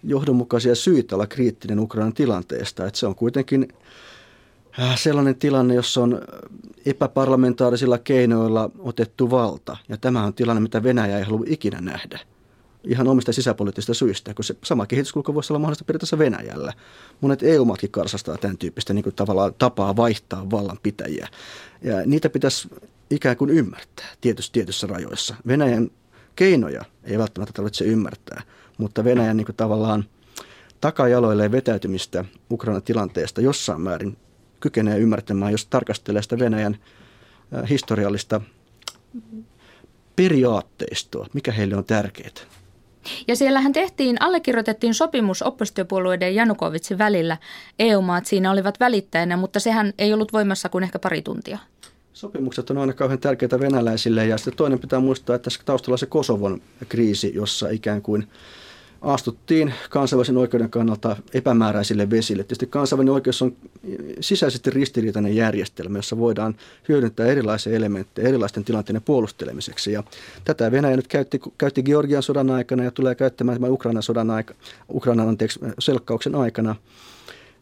johdonmukaisia 0.05 0.75
syitä 0.75 1.15
olla 1.15 1.27
kriittinen 1.27 1.81
Ukrainan 1.81 2.13
tilanteesta. 2.13 2.87
Että 2.87 2.99
se 2.99 3.07
on 3.07 3.15
kuitenkin 3.15 3.69
äh, 4.81 4.99
sellainen 4.99 5.37
tilanne, 5.37 5.75
jossa 5.75 6.01
on 6.01 6.21
epäparlamentaarisilla 6.87 7.99
keinoilla 7.99 8.71
otettu 8.79 9.31
valta. 9.31 9.77
Ja 9.89 9.97
tämä 9.97 10.25
on 10.25 10.35
tilanne, 10.35 10.61
mitä 10.61 10.83
Venäjä 10.83 11.19
ei 11.19 11.25
halua 11.25 11.45
ikinä 11.49 11.81
nähdä. 11.81 12.21
Ihan 12.85 13.09
omista 13.09 13.33
sisäpoliittisista 13.33 13.95
syistä, 13.95 14.35
kun 14.35 14.45
se 14.45 14.57
sama 14.65 14.87
kehityskulku 14.87 15.35
voisi 15.35 15.53
olla 15.53 15.59
mahdollista 15.59 15.85
periaatteessa 15.85 16.19
Venäjällä. 16.19 16.73
Monet 17.21 17.43
EU-maatkin 17.43 17.91
karsastaa 17.91 18.39
tämän 18.39 18.59
tyyppistä 18.59 18.95
niin 18.95 19.03
kuin 19.03 19.15
tavallaan 19.15 19.55
tapaa 19.59 19.97
vaihtaa 19.97 20.51
vallanpitäjiä. 20.51 21.29
Ja 21.83 22.03
niitä 22.07 22.31
pitäisi 22.31 22.69
ikään 23.11 23.37
kuin 23.37 23.51
ymmärtää 23.51 24.07
tietyssä, 24.21 24.53
tietyissä 24.53 24.87
rajoissa. 24.87 25.35
Venäjän 25.47 25.91
keinoja 26.37 26.85
ei 27.05 27.19
välttämättä 27.19 27.53
tarvitse 27.53 27.85
ymmärtää– 27.85 28.43
mutta 28.79 29.05
Venäjän 29.05 29.37
niin 29.37 29.47
kuin 29.47 29.57
tavallaan 29.57 30.05
takajaloilleen 30.81 31.53
vetäytymistä 31.53 32.25
Ukrainan 32.51 32.83
tilanteesta 32.83 33.41
jossain 33.41 33.81
määrin 33.81 34.17
kykenee 34.61 34.99
ymmärtämään, 34.99 35.53
jos 35.53 35.67
tarkastelee 35.67 36.23
sitä 36.23 36.39
Venäjän 36.39 36.77
historiallista 37.71 38.41
periaatteistoa, 40.17 41.27
mikä 41.33 41.53
heille 41.53 41.77
on 41.77 41.85
tärkeää. 41.85 42.31
Ja 43.29 43.37
siellähän 43.37 43.73
tehtiin, 43.73 44.23
allekirjoitettiin 44.23 44.95
sopimus 44.95 45.43
oppositiopuolueiden 45.43 46.35
Janukovitsin 46.35 46.99
välillä. 46.99 47.37
EU-maat 47.79 48.27
siinä 48.27 48.51
olivat 48.51 48.81
välittäjänä, 48.81 49.37
mutta 49.37 49.61
sehän 49.61 49.93
ei 49.99 50.13
ollut 50.15 50.33
voimassa 50.33 50.69
kuin 50.69 50.85
ehkä 50.85 50.99
pari 50.99 51.23
tuntia. 51.23 51.59
Sopimukset 52.13 52.71
on 52.71 52.79
aina 52.79 52.93
kauhean 52.93 53.19
tärkeitä 53.19 53.61
venäläisille 53.61 54.27
ja 54.27 54.39
sitten 54.39 54.57
toinen 54.57 54.79
pitää 54.79 55.01
muistaa, 55.01 55.37
että 55.37 55.45
tässä 55.45 55.61
taustalla 55.65 55.97
se 55.97 56.07
Kosovon 56.07 56.63
kriisi, 56.89 57.33
jossa 57.35 57.69
ikään 57.69 58.03
kuin– 58.03 58.29
astuttiin 59.05 59.75
kansainvälisen 59.91 60.37
oikeuden 60.37 60.71
kannalta 60.71 61.17
epämääräisille 61.35 62.11
vesille. 62.11 62.43
Tietysti 62.43 62.67
kansainvälinen 62.67 63.15
oikeus 63.15 63.43
on 63.43 63.57
sisäisesti 64.21 64.71
ristiriitainen 64.71 65.37
järjestelmä, 65.37 65.99
jossa 65.99 66.19
voidaan 66.19 66.55
hyödyntää 66.89 67.27
erilaisia 67.27 67.73
elementtejä 67.73 68.29
erilaisten 68.29 68.65
tilanteiden 68.65 69.03
puolustelemiseksi. 69.03 69.93
Ja 69.93 70.03
tätä 70.45 70.73
Venäjä 70.73 70.97
nyt 70.97 71.09
käytti, 71.09 71.41
käytti 71.59 71.83
Georgian 71.83 72.23
sodan 72.23 72.51
aikana 72.51 72.85
ja 72.85 72.91
tulee 72.91 73.15
käyttämään 73.15 73.57
tämän 73.57 73.73
Ukrainan 73.73 74.03
sodan 74.03 74.31
aika, 74.31 74.55
Ukrainan 74.91 75.29
anteeksi, 75.29 75.61
selkkauksen 75.79 76.35
aikana. 76.35 76.77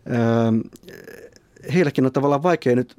Öö, 0.06 0.16
heilläkin 1.74 2.06
on 2.06 2.12
tavallaan 2.12 2.42
vaikea 2.42 2.76
nyt 2.76 2.96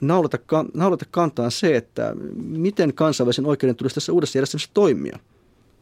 naulata, 0.00 0.38
naulata 0.74 1.04
kantaan 1.10 1.50
se, 1.50 1.76
että 1.76 2.14
miten 2.36 2.94
kansainvälisen 2.94 3.46
oikeuden 3.46 3.76
tulisi 3.76 3.94
tässä 3.94 4.12
uudessa 4.12 4.38
järjestelmässä 4.38 4.70
toimia– 4.74 5.18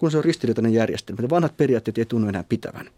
kun 0.00 0.10
se 0.10 0.18
on 0.18 0.24
ristiriitainen 0.24 0.72
järjestelmä. 0.72 1.22
Ne 1.22 1.30
vanhat 1.30 1.56
periaatteet 1.56 1.98
ei 1.98 2.04
tunnu 2.04 2.28
enää 2.28 2.44
pitävän. 2.48 2.90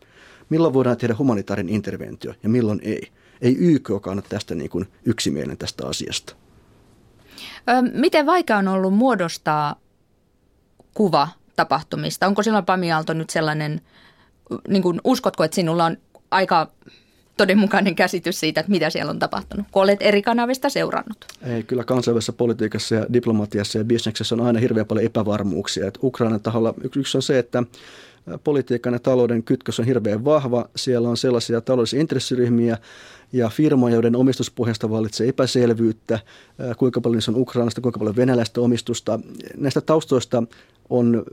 Milloin 0.48 0.74
voidaan 0.74 0.96
tehdä 0.96 1.14
humanitaarinen 1.18 1.74
interventio 1.74 2.34
ja 2.42 2.48
milloin 2.48 2.80
ei. 2.82 3.08
Ei 3.40 3.56
YK 3.58 3.90
ole 3.90 4.22
tästä 4.28 4.54
niin 4.54 4.70
kuin 4.70 4.88
yksimielinen 5.04 5.58
tästä 5.58 5.86
asiasta. 5.86 6.34
miten 7.92 8.26
vaikea 8.26 8.56
on 8.56 8.68
ollut 8.68 8.94
muodostaa 8.94 9.80
kuva 10.94 11.28
tapahtumista? 11.56 12.26
Onko 12.26 12.42
silloin 12.42 12.64
Pami 12.64 12.92
Aalto 12.92 13.12
nyt 13.12 13.30
sellainen, 13.30 13.80
niin 14.68 14.82
kuin, 14.82 15.00
uskotko, 15.04 15.44
että 15.44 15.54
sinulla 15.54 15.84
on 15.84 15.96
aika 16.30 16.70
todenmukainen 17.36 17.94
käsitys 17.94 18.40
siitä, 18.40 18.60
että 18.60 18.72
mitä 18.72 18.90
siellä 18.90 19.10
on 19.10 19.18
tapahtunut, 19.18 19.66
kun 19.70 19.82
olet 19.82 20.02
eri 20.02 20.22
kanavista 20.22 20.68
seurannut? 20.68 21.26
Ei, 21.42 21.62
kyllä 21.62 21.84
kansainvälisessä 21.84 22.32
politiikassa 22.32 22.94
ja 22.94 23.06
diplomatiassa 23.12 23.78
ja 23.78 23.84
bisneksessä 23.84 24.34
on 24.34 24.40
aina 24.40 24.60
hirveän 24.60 24.86
paljon 24.86 25.06
epävarmuuksia. 25.06 25.86
Että 25.86 26.00
Ukrainan 26.02 26.40
taholla 26.40 26.74
yksi 26.96 27.18
on 27.18 27.22
se, 27.22 27.38
että 27.38 27.62
politiikan 28.44 28.92
ja 28.92 28.98
talouden 28.98 29.42
kytkös 29.42 29.80
on 29.80 29.86
hirveän 29.86 30.24
vahva. 30.24 30.68
Siellä 30.76 31.08
on 31.08 31.16
sellaisia 31.16 31.60
taloudellisia 31.60 32.00
intressiryhmiä 32.00 32.78
ja 33.32 33.48
firmoja, 33.48 33.94
joiden 33.94 34.16
omistuspohjasta 34.16 34.90
vallitsee 34.90 35.28
epäselvyyttä, 35.28 36.18
kuinka 36.76 37.00
paljon 37.00 37.22
se 37.22 37.30
on 37.30 37.36
Ukrainasta, 37.36 37.80
kuinka 37.80 37.98
paljon 37.98 38.16
venäläistä 38.16 38.60
omistusta. 38.60 39.20
Näistä 39.56 39.80
taustoista 39.80 40.42
on 40.90 41.24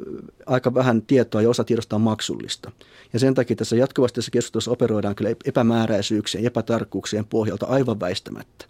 aika 0.45 0.73
vähän 0.73 1.01
tietoa 1.01 1.41
ja 1.41 1.49
osa 1.49 1.63
tiedosta 1.63 1.95
on 1.95 2.01
maksullista. 2.01 2.71
Ja 3.13 3.19
sen 3.19 3.33
takia 3.33 3.55
tässä 3.55 3.75
jatkuvasti 3.75 4.15
tässä 4.15 4.31
keskustelussa 4.31 4.71
operoidaan 4.71 5.15
kyllä 5.15 5.35
epämääräisyyksien 5.45 6.43
ja 6.43 6.47
epätarkkuuksien 6.47 7.25
pohjalta 7.25 7.65
aivan 7.65 7.99
väistämättä. 7.99 8.65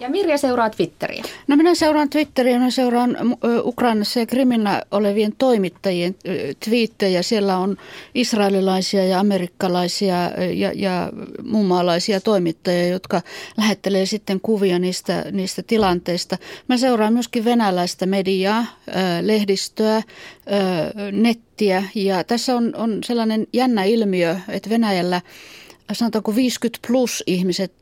Ja 0.00 0.10
Mirja 0.10 0.38
seuraa 0.38 0.70
Twitteriä. 0.70 1.22
No 1.46 1.56
minä 1.56 1.74
seuraan 1.74 2.10
Twitteriä, 2.10 2.58
minä 2.58 2.70
seuraan 2.70 3.16
Ukrainassa 3.64 4.20
ja 4.20 4.26
Krimillä 4.26 4.82
olevien 4.90 5.32
toimittajien 5.38 6.14
twiittejä. 6.64 7.22
Siellä 7.22 7.58
on 7.58 7.76
israelilaisia 8.14 9.04
ja 9.04 9.20
amerikkalaisia 9.20 10.16
ja, 10.54 10.72
ja 10.74 11.12
muunmaalaisia 11.44 12.20
toimittajia, 12.20 12.88
jotka 12.88 13.22
lähettelee 13.56 14.06
sitten 14.06 14.40
kuvia 14.40 14.78
niistä, 14.78 15.24
niistä 15.32 15.62
tilanteista. 15.62 16.38
Mä 16.68 16.76
seuraan 16.76 17.12
myöskin 17.12 17.44
venäläistä 17.44 18.06
mediaa, 18.06 18.64
lehdistöä, 19.22 20.02
nettiä 21.12 21.84
ja 21.94 22.24
tässä 22.24 22.56
on, 22.56 22.72
on 22.76 22.98
sellainen 23.04 23.46
jännä 23.52 23.84
ilmiö, 23.84 24.36
että 24.48 24.70
Venäjällä– 24.70 25.20
sanotaanko 25.92 26.34
50 26.34 26.78
plus 26.86 27.22
ihmiset 27.26 27.72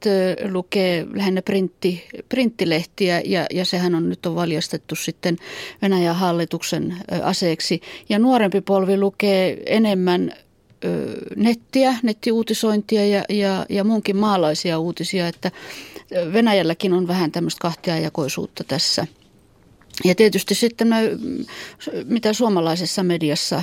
lukee 0.51 1.07
lähinnä 1.15 1.43
printti, 1.43 2.05
printtilehtiä 2.29 3.23
ja, 3.25 3.47
ja 3.51 3.65
sehän 3.65 3.95
on 3.95 4.09
nyt 4.09 4.27
on 4.27 4.35
valjastettu 4.35 4.97
sitten 4.97 5.37
Venäjän 5.83 6.17
hallituksen 6.17 6.97
aseeksi. 7.23 7.81
Ja 8.09 8.19
nuorempi 8.19 8.61
polvi 8.61 8.99
lukee 8.99 9.63
enemmän 9.67 10.33
nettiä, 11.37 11.97
nettiuutisointia 12.03 13.07
ja, 13.07 13.25
ja, 13.29 13.67
ja 13.69 13.85
muunkin 13.85 14.17
maalaisia 14.17 14.79
uutisia, 14.79 15.29
että 15.29 15.51
Venäjälläkin 16.33 16.93
on 16.93 17.09
vähän 17.09 17.33
tämmöistä 17.33 17.61
kahtiajakoisuutta 17.61 18.65
tässä. 18.65 19.07
Ja 20.05 20.15
tietysti 20.15 20.55
sitten 20.55 20.91
ne, 20.91 20.97
mitä 22.05 22.33
suomalaisessa 22.33 23.03
mediassa 23.03 23.63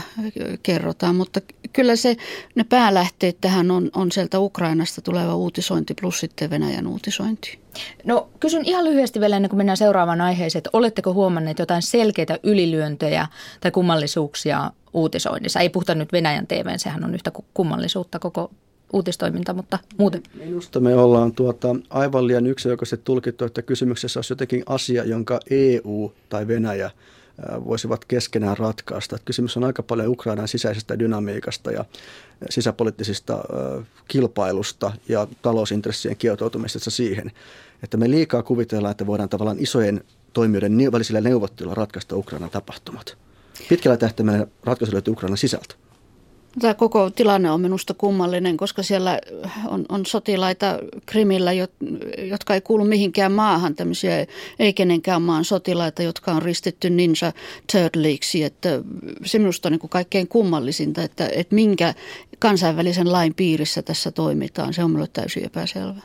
kerrotaan, 0.63 1.15
mutta 1.15 1.41
kyllä 1.73 1.95
se, 1.95 2.17
ne 2.55 2.63
päälähteet 2.63 3.37
tähän 3.41 3.71
on, 3.71 3.89
on 3.95 4.11
sieltä 4.11 4.39
Ukrainasta 4.39 5.01
tuleva 5.01 5.35
uutisointi 5.35 5.93
plus 5.93 6.19
sitten 6.19 6.49
Venäjän 6.49 6.87
uutisointi. 6.87 7.59
No 8.03 8.29
kysyn 8.39 8.65
ihan 8.65 8.85
lyhyesti 8.85 9.19
vielä 9.19 9.35
ennen 9.35 9.49
kuin 9.49 9.57
mennään 9.57 9.77
seuraavaan 9.77 10.21
aiheeseen, 10.21 10.59
että 10.59 10.69
oletteko 10.73 11.13
huomanneet 11.13 11.59
jotain 11.59 11.81
selkeitä 11.81 12.39
ylilyöntejä 12.43 13.27
tai 13.61 13.71
kummallisuuksia 13.71 14.71
uutisoinnissa? 14.93 15.59
Ei 15.59 15.69
puhuta 15.69 15.95
nyt 15.95 16.11
Venäjän 16.11 16.47
TVn, 16.47 16.79
sehän 16.79 17.03
on 17.03 17.15
yhtä 17.15 17.31
kummallisuutta 17.53 18.19
koko 18.19 18.51
uutistoiminta, 18.93 19.53
mutta 19.53 19.79
muuten. 19.97 20.23
Minusta 20.33 20.79
me 20.79 20.95
ollaan 20.95 21.31
tuota, 21.31 21.75
aivan 21.89 22.27
liian 22.27 22.47
yksioikoisesti 22.47 23.05
tulkittu, 23.05 23.45
että 23.45 23.61
kysymyksessä 23.61 24.17
olisi 24.17 24.31
jotenkin 24.31 24.63
asia, 24.65 25.03
jonka 25.03 25.39
EU 25.49 26.11
tai 26.29 26.47
Venäjä 26.47 26.91
voisivat 27.65 28.05
keskenään 28.05 28.57
ratkaista. 28.57 29.15
Että 29.15 29.25
kysymys 29.25 29.57
on 29.57 29.63
aika 29.63 29.83
paljon 29.83 30.07
Ukrainan 30.07 30.47
sisäisestä 30.47 30.99
dynamiikasta 30.99 31.71
ja 31.71 31.85
sisäpoliittisista 32.49 33.43
kilpailusta 34.07 34.91
ja 35.09 35.27
talousintressien 35.41 36.17
kietoutumisesta 36.17 36.91
siihen, 36.91 37.31
että 37.83 37.97
me 37.97 38.09
liikaa 38.09 38.43
kuvitellaan, 38.43 38.91
että 38.91 39.07
voidaan 39.07 39.29
tavallaan 39.29 39.59
isojen 39.59 40.03
toimijoiden 40.33 40.91
välisillä 40.91 41.21
neuvotteluilla 41.21 41.75
ratkaista 41.75 42.15
Ukrainan 42.15 42.49
tapahtumat. 42.49 43.17
Pitkällä 43.69 43.97
tähtäimellä 43.97 44.47
ratkaisu 44.63 44.93
löytyy 44.93 45.11
Ukrainan 45.11 45.37
sisältä. 45.37 45.75
Tämä 46.59 46.73
koko 46.73 47.09
tilanne 47.09 47.51
on 47.51 47.61
minusta 47.61 47.93
kummallinen, 47.93 48.57
koska 48.57 48.83
siellä 48.83 49.19
on, 49.67 49.85
on 49.89 50.05
sotilaita 50.05 50.79
Krimillä, 51.05 51.51
jotka 52.29 52.53
ei 52.53 52.61
kuulu 52.61 52.85
mihinkään 52.85 53.31
maahan, 53.31 53.75
tämmöisiä 53.75 54.25
ei 54.59 54.73
kenenkään 54.73 55.21
maan 55.21 55.45
sotilaita, 55.45 56.03
jotka 56.03 56.31
on 56.31 56.41
ristetty 56.41 56.89
Ninja 56.89 57.33
Turtleiksi. 57.71 58.43
Että 58.43 58.69
se 59.25 59.39
minusta 59.39 59.67
on 59.67 59.71
niin 59.71 59.79
kuin 59.79 59.89
kaikkein 59.89 60.27
kummallisinta, 60.27 61.03
että, 61.03 61.29
että 61.35 61.55
minkä 61.55 61.93
kansainvälisen 62.39 63.11
lain 63.11 63.33
piirissä 63.35 63.81
tässä 63.81 64.11
toimitaan. 64.11 64.73
Se 64.73 64.83
on 64.83 64.91
minulle 64.91 65.09
täysin 65.13 65.45
epäselvä. 65.45 66.01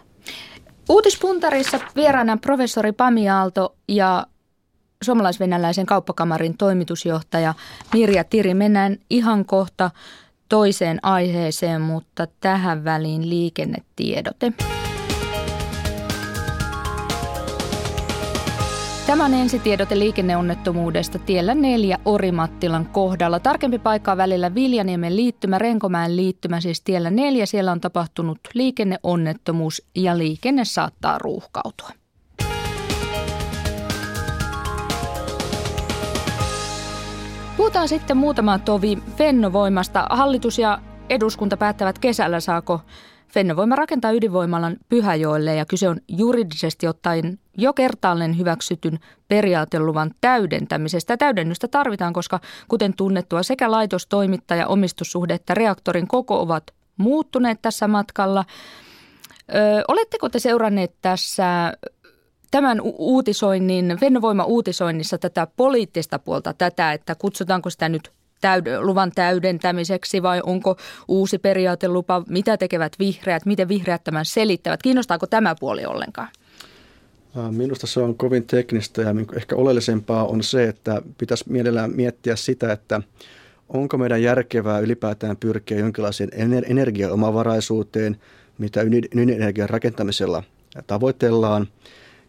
Uutispuntarissa 0.89 1.81
vieraana 1.97 2.37
professori 2.37 2.93
Pami 2.93 3.29
Aalto 3.29 3.77
ja 3.89 4.27
suomalais-venäläisen 5.05 5.87
kauppakamarin 5.87 6.57
toimitusjohtaja 6.57 7.55
Mirja 7.93 8.25
Tiri. 8.25 8.55
Mennään 8.55 8.99
ihan 9.11 9.45
kohta 9.45 9.91
toiseen 10.49 10.99
aiheeseen, 11.03 11.81
mutta 11.81 12.27
tähän 12.41 12.85
väliin 12.85 13.29
liikennetiedote. 13.29 14.53
Tämän 19.07 19.35
ensitiedote 19.35 19.99
liikenneonnettomuudesta 19.99 21.19
tiellä 21.19 21.55
4 21.55 21.99
Orimattilan 22.05 22.87
kohdalla. 22.87 23.41
Tarkempi 23.41 23.79
paikka 23.79 24.13
on 24.13 24.19
välillä 24.19 24.55
Viljaniemen 24.55 25.17
liittymä, 25.17 25.59
Renkomäen 25.59 26.17
liittymä, 26.17 26.61
siis 26.61 26.81
tiellä 26.81 27.11
4. 27.11 27.47
Siellä 27.47 27.73
on 27.73 27.81
tapahtunut 27.81 28.39
liikenneonnettomuus 28.55 29.83
ja 29.95 30.19
liikenne 30.19 30.65
saattaa 30.65 31.19
ruuhkautua. 31.19 31.89
Puhutaan 37.77 37.99
sitten 38.01 38.17
muutama 38.17 38.59
tovi 38.59 38.99
Fennovoimasta. 39.17 40.07
Hallitus 40.11 40.59
ja 40.59 40.79
eduskunta 41.11 41.57
päättävät 41.57 41.99
kesällä, 41.99 42.41
saako 42.41 42.81
Fennovoima 43.29 43.77
rakentaa 43.77 44.11
ydinvoimalan 44.11 44.77
Pyhäjoelle 44.89 45.55
ja 45.55 45.67
kyse 45.67 45.89
on 45.89 46.01
juridisesti 46.09 46.89
ottaen 46.89 47.39
jo 47.57 47.73
kertaalleen 47.73 48.39
hyväksytyn 48.39 48.99
periaateluvan 49.29 50.11
täydentämisestä. 50.21 51.17
Täydennystä 51.17 51.69
tarvitaan, 51.69 52.13
koska 52.13 52.41
kuten 52.69 52.95
tunnettua 52.95 53.43
sekä 53.43 53.71
laitostoimittaja, 53.71 54.67
omistussuhde 54.67 55.35
että 55.35 55.55
reaktorin 55.55 56.09
koko 56.09 56.41
ovat 56.41 56.65
muuttuneet 56.97 57.63
tässä 57.63 57.89
matkalla. 57.89 58.45
Ö, 59.55 59.85
oletteko 59.89 60.29
te 60.29 60.39
seuranneet 60.39 60.95
tässä 61.03 61.73
tämän 62.51 62.81
uutisoinnin, 62.99 63.97
Fennovoima-uutisoinnissa 64.01 65.19
tätä 65.19 65.47
poliittista 65.57 66.19
puolta, 66.19 66.53
tätä, 66.53 66.93
että 66.93 67.15
kutsutaanko 67.15 67.71
sitä 67.71 67.89
nyt 67.89 68.11
täyd- 68.41 68.81
luvan 68.81 69.13
täydentämiseksi 69.15 70.23
vai 70.23 70.41
onko 70.47 70.77
uusi 71.09 71.39
periaatelupa, 71.39 72.23
mitä 72.29 72.57
tekevät 72.57 72.93
vihreät, 72.99 73.47
miten 73.47 73.69
vihreät 73.69 74.05
tämän 74.05 74.25
selittävät, 74.25 74.83
kiinnostaako 74.83 75.27
tämä 75.27 75.55
puoli 75.61 75.87
ollenkaan? 75.87 76.29
Minusta 77.51 77.87
se 77.87 78.01
on 78.01 78.17
kovin 78.17 78.47
teknistä 78.47 79.03
ja 79.03 79.15
ehkä 79.37 79.57
oleellisempaa 79.57 80.27
on 80.27 80.43
se, 80.43 80.65
että 80.65 81.03
pitäisi 81.19 81.45
mielellään 81.49 81.93
miettiä 81.95 82.37
sitä, 82.37 82.73
että 82.73 83.01
onko 83.69 83.99
meidän 83.99 84.23
järkevää 84.23 84.79
ylipäätään 84.79 85.37
pyrkiä 85.37 85.79
jonkinlaiseen 85.79 86.31
energiaomavaraisuuteen, 86.67 88.17
mitä 88.59 88.83
ydinenergian 88.83 89.71
rakentamisella 89.71 90.43
tavoitellaan– 90.87 91.69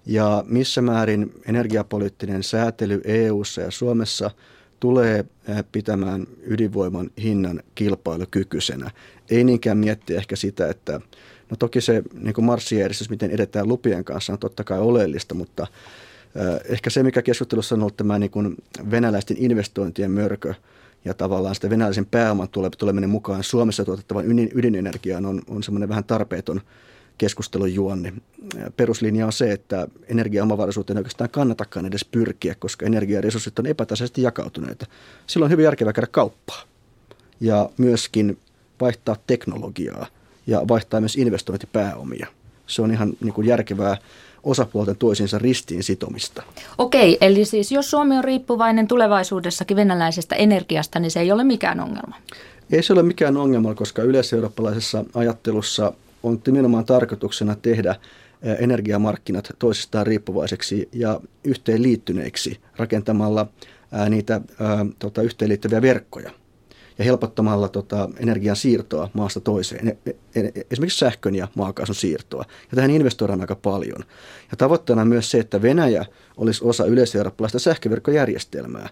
ja 0.08 0.44
missä 0.48 0.82
määrin 0.82 1.32
energiapoliittinen 1.46 2.44
säätely 2.44 3.02
EU:ssa 3.04 3.62
ja 3.62 3.72
Suomessa 3.72 4.32
tulee 4.80 5.26
eh, 5.50 5.64
pitämään 5.72 6.28
ydinvoiman 6.44 7.10
hinnan 7.22 7.64
kilpailukykyisenä. 7.76 8.92
Ei 9.30 9.44
niinkään 9.44 9.78
miettiä 9.78 10.18
ehkä 10.18 10.36
sitä, 10.36 10.68
että 10.68 11.02
no 11.50 11.58
toki 11.60 11.82
se 11.82 12.04
niin 12.14 12.46
marssijärjestys, 12.46 13.10
miten 13.10 13.32
edetään 13.32 13.68
lupien 13.68 14.04
kanssa, 14.04 14.34
on 14.34 14.40
totta 14.40 14.64
kai 14.64 14.80
oleellista, 14.80 15.36
mutta 15.36 15.68
eh, 16.36 16.72
ehkä 16.74 16.90
se, 16.90 17.04
mikä 17.04 17.22
keskustelussa 17.22 17.76
on 17.76 17.82
ollut 17.82 17.98
tämä 17.98 18.20
niin 18.20 18.32
kuin 18.32 18.56
venäläisten 18.92 19.38
investointien 19.40 20.12
mörkö 20.12 20.54
ja 21.06 21.14
tavallaan 21.14 21.56
sitä 21.56 21.70
venäläisen 21.70 22.06
pääoman 22.06 22.50
tuleminen 22.78 23.10
mukaan 23.10 23.44
Suomessa 23.44 23.86
tuotettavan 23.86 24.26
ydinenergiaan 24.56 25.26
on, 25.26 25.42
on 25.48 25.64
semmoinen 25.64 25.90
vähän 25.90 26.04
tarpeeton 26.04 26.62
keskustelun 27.18 27.74
juonni. 27.74 28.14
Peruslinja 28.78 29.26
on 29.26 29.34
se, 29.34 29.52
että 29.52 29.88
energiaomavaraisuuteen 30.08 30.98
ei 30.98 31.00
oikeastaan 31.00 31.30
kannatakaan 31.30 31.86
edes 31.86 32.06
pyrkiä, 32.06 32.56
koska 32.56 32.86
energiaresurssit 32.86 33.60
on 33.60 33.66
epätasaisesti 33.66 34.22
jakautuneita. 34.22 34.86
Silloin 35.28 35.48
on 35.48 35.52
hyvin 35.52 35.64
järkevää 35.64 35.94
käydä 35.94 36.08
kauppaa 36.12 36.62
ja 37.40 37.70
myöskin 37.78 38.38
vaihtaa 38.82 39.16
teknologiaa 39.28 40.08
ja 40.48 40.62
vaihtaa 40.68 41.00
myös 41.00 41.16
investointipääomia. 41.16 42.28
Se 42.68 42.82
on 42.82 42.92
ihan 42.92 43.14
niin 43.22 43.34
kuin 43.34 43.48
järkevää 43.48 43.98
osapuolten 44.44 44.98
toisiinsa 44.98 45.38
ristiin 45.38 45.84
sitomista. 45.84 46.44
Okei, 46.78 47.18
eli 47.22 47.46
siis 47.46 47.72
jos 47.72 47.92
Suomi 47.92 48.18
on 48.18 48.24
riippuvainen 48.24 48.88
tulevaisuudessakin 48.88 49.78
venäläisestä 49.78 50.36
energiasta, 50.36 51.00
niin 51.00 51.12
se 51.12 51.20
ei 51.20 51.32
ole 51.32 51.44
mikään 51.44 51.80
ongelma? 51.80 52.16
Ei 52.72 52.84
se 52.84 52.94
ole 52.94 53.04
mikään 53.04 53.38
ongelma, 53.38 53.76
koska 53.76 54.02
yleiseurooppalaisessa 54.02 55.06
ajattelussa 55.14 55.94
on 56.28 56.42
nimenomaan 56.48 56.86
tarkoituksena 56.86 57.56
tehdä 57.56 57.96
energiamarkkinat 58.60 59.50
toisistaan 59.60 60.08
riippuvaiseksi 60.08 60.90
ja 60.94 61.20
yhteenliittyneiksi 61.44 62.60
rakentamalla 62.78 63.48
niitä 64.10 64.42
tota, 65.00 65.22
yhteenliittyviä 65.22 65.82
verkkoja 65.82 66.32
ja 66.98 67.06
helpottamalla 67.06 67.70
tota, 67.70 68.10
energian 68.18 68.56
siirtoa 68.56 69.10
maasta 69.14 69.40
toiseen, 69.40 69.88
e, 69.88 69.98
e, 70.36 70.40
e, 70.40 70.52
esimerkiksi 70.72 71.00
sähkön 71.00 71.36
ja 71.36 71.48
maakaasun 71.56 71.96
siirtoa. 71.96 72.46
Ja 72.72 72.76
tähän 72.76 72.92
investoidaan 72.92 73.42
aika 73.42 73.56
paljon. 73.56 74.04
Ja 74.52 74.58
tavoitteena 74.58 75.02
on 75.02 75.08
myös 75.08 75.32
se, 75.32 75.40
että 75.40 75.62
Venäjä 75.62 76.06
olisi 76.38 76.64
osa 76.64 76.86
yleiseurooppalaista 76.86 77.60
sähköverkkojärjestelmää. 77.60 78.90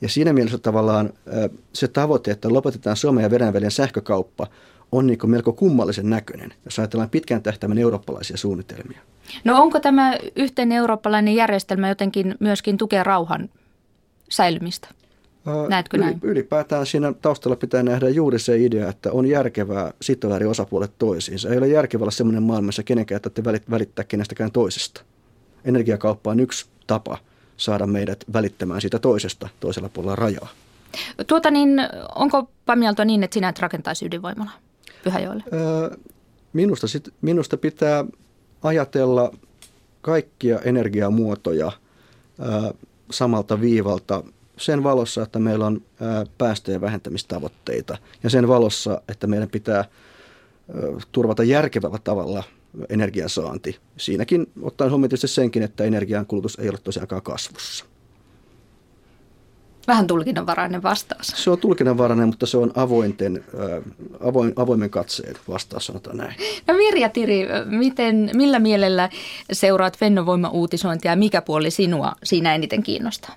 Ja 0.00 0.08
siinä 0.08 0.32
mielessä 0.32 0.58
tavallaan 0.58 1.12
se 1.72 1.88
tavoite, 1.88 2.30
että 2.30 2.48
lopetetaan 2.48 2.96
Suomen 2.96 3.22
ja 3.22 3.30
Venäjän 3.30 3.54
välinen 3.54 3.70
sähkökauppa, 3.70 4.46
on 4.92 5.06
niin 5.06 5.18
melko 5.24 5.52
kummallisen 5.52 6.10
näköinen, 6.10 6.54
jos 6.64 6.78
ajatellaan 6.78 7.10
pitkän 7.10 7.42
tähtäimen 7.42 7.78
eurooppalaisia 7.78 8.36
suunnitelmia. 8.36 9.00
No 9.44 9.62
onko 9.62 9.80
tämä 9.80 10.14
yhteinen 10.36 10.78
eurooppalainen 10.78 11.34
järjestelmä 11.34 11.88
jotenkin 11.88 12.34
myöskin 12.40 12.78
tukea 12.78 13.04
rauhan 13.04 13.50
säilymistä? 14.28 14.88
Näetkö 15.68 15.98
näin? 15.98 16.18
Ylipäätään 16.22 16.86
siinä 16.86 17.12
taustalla 17.12 17.56
pitää 17.56 17.82
nähdä 17.82 18.08
juuri 18.08 18.38
se 18.38 18.58
idea, 18.58 18.88
että 18.88 19.12
on 19.12 19.26
järkevää 19.26 19.92
sitoa 20.02 20.36
eri 20.36 20.46
osapuolet 20.46 20.92
toisiinsa. 20.98 21.48
Ei 21.48 21.58
ole 21.58 21.68
järkevää 21.68 22.02
olla 22.02 22.10
sellainen 22.10 22.42
maailma, 22.42 22.68
jossa 22.68 22.82
kenenkään 22.82 23.20
että 23.26 23.44
välittää 23.70 24.04
kenestäkään 24.04 24.52
toisesta. 24.52 25.02
Energiakauppa 25.64 26.30
on 26.30 26.40
yksi 26.40 26.66
tapa 26.86 27.18
saada 27.56 27.86
meidät 27.86 28.24
välittämään 28.32 28.80
siitä 28.80 28.98
toisesta 28.98 29.48
toisella 29.60 29.88
puolella 29.88 30.16
rajaa. 30.16 30.48
Tuota 31.26 31.50
niin, 31.50 31.80
onko 32.14 32.50
Pamialto 32.66 33.04
niin, 33.04 33.22
että 33.22 33.34
sinä 33.34 33.48
et 33.48 33.58
rakentaisi 33.58 34.06
ydinvoimalaa? 34.06 34.54
Pyhäjoelle? 35.04 35.44
Minusta, 36.52 36.88
sit, 36.88 37.08
minusta 37.20 37.56
pitää 37.56 38.04
ajatella 38.62 39.32
kaikkia 40.00 40.58
energiamuotoja 40.58 41.72
samalta 43.10 43.60
viivalta 43.60 44.24
sen 44.56 44.82
valossa, 44.82 45.22
että 45.22 45.38
meillä 45.38 45.66
on 45.66 45.82
päästöjen 46.38 46.80
vähentämistavoitteita 46.80 47.98
ja 48.22 48.30
sen 48.30 48.48
valossa, 48.48 49.02
että 49.08 49.26
meidän 49.26 49.48
pitää 49.50 49.84
turvata 51.12 51.44
järkevällä 51.44 51.98
tavalla 52.04 52.42
energiansaanti. 52.88 53.78
Siinäkin 53.96 54.46
ottaen 54.62 54.90
huomioon 54.90 55.10
senkin, 55.14 55.62
että 55.62 55.84
energiankulutus 55.84 56.58
ei 56.58 56.68
ole 56.68 56.78
tosiaankaan 56.78 57.22
kasvussa. 57.22 57.84
Vähän 59.86 60.06
tulkinnanvarainen 60.06 60.82
vastaus. 60.82 61.26
Se 61.26 61.50
on 61.50 61.58
tulkinnanvarainen, 61.58 62.28
mutta 62.28 62.46
se 62.46 62.56
on 62.56 62.72
avointen, 62.74 63.44
avoin, 64.20 64.52
avoimen 64.56 64.90
katseen 64.90 65.36
vastaus, 65.48 65.86
sanotaan 65.86 66.16
näin. 66.16 66.34
No 66.66 66.74
Mirja 66.74 67.08
Tiri, 67.08 67.48
miten, 67.64 68.30
millä 68.34 68.58
mielellä 68.58 69.08
seuraat 69.52 69.98
Fennovoima-uutisointia 69.98 71.10
ja 71.10 71.16
mikä 71.16 71.42
puoli 71.42 71.70
sinua 71.70 72.12
siinä 72.24 72.54
eniten 72.54 72.82
kiinnostaa? 72.82 73.36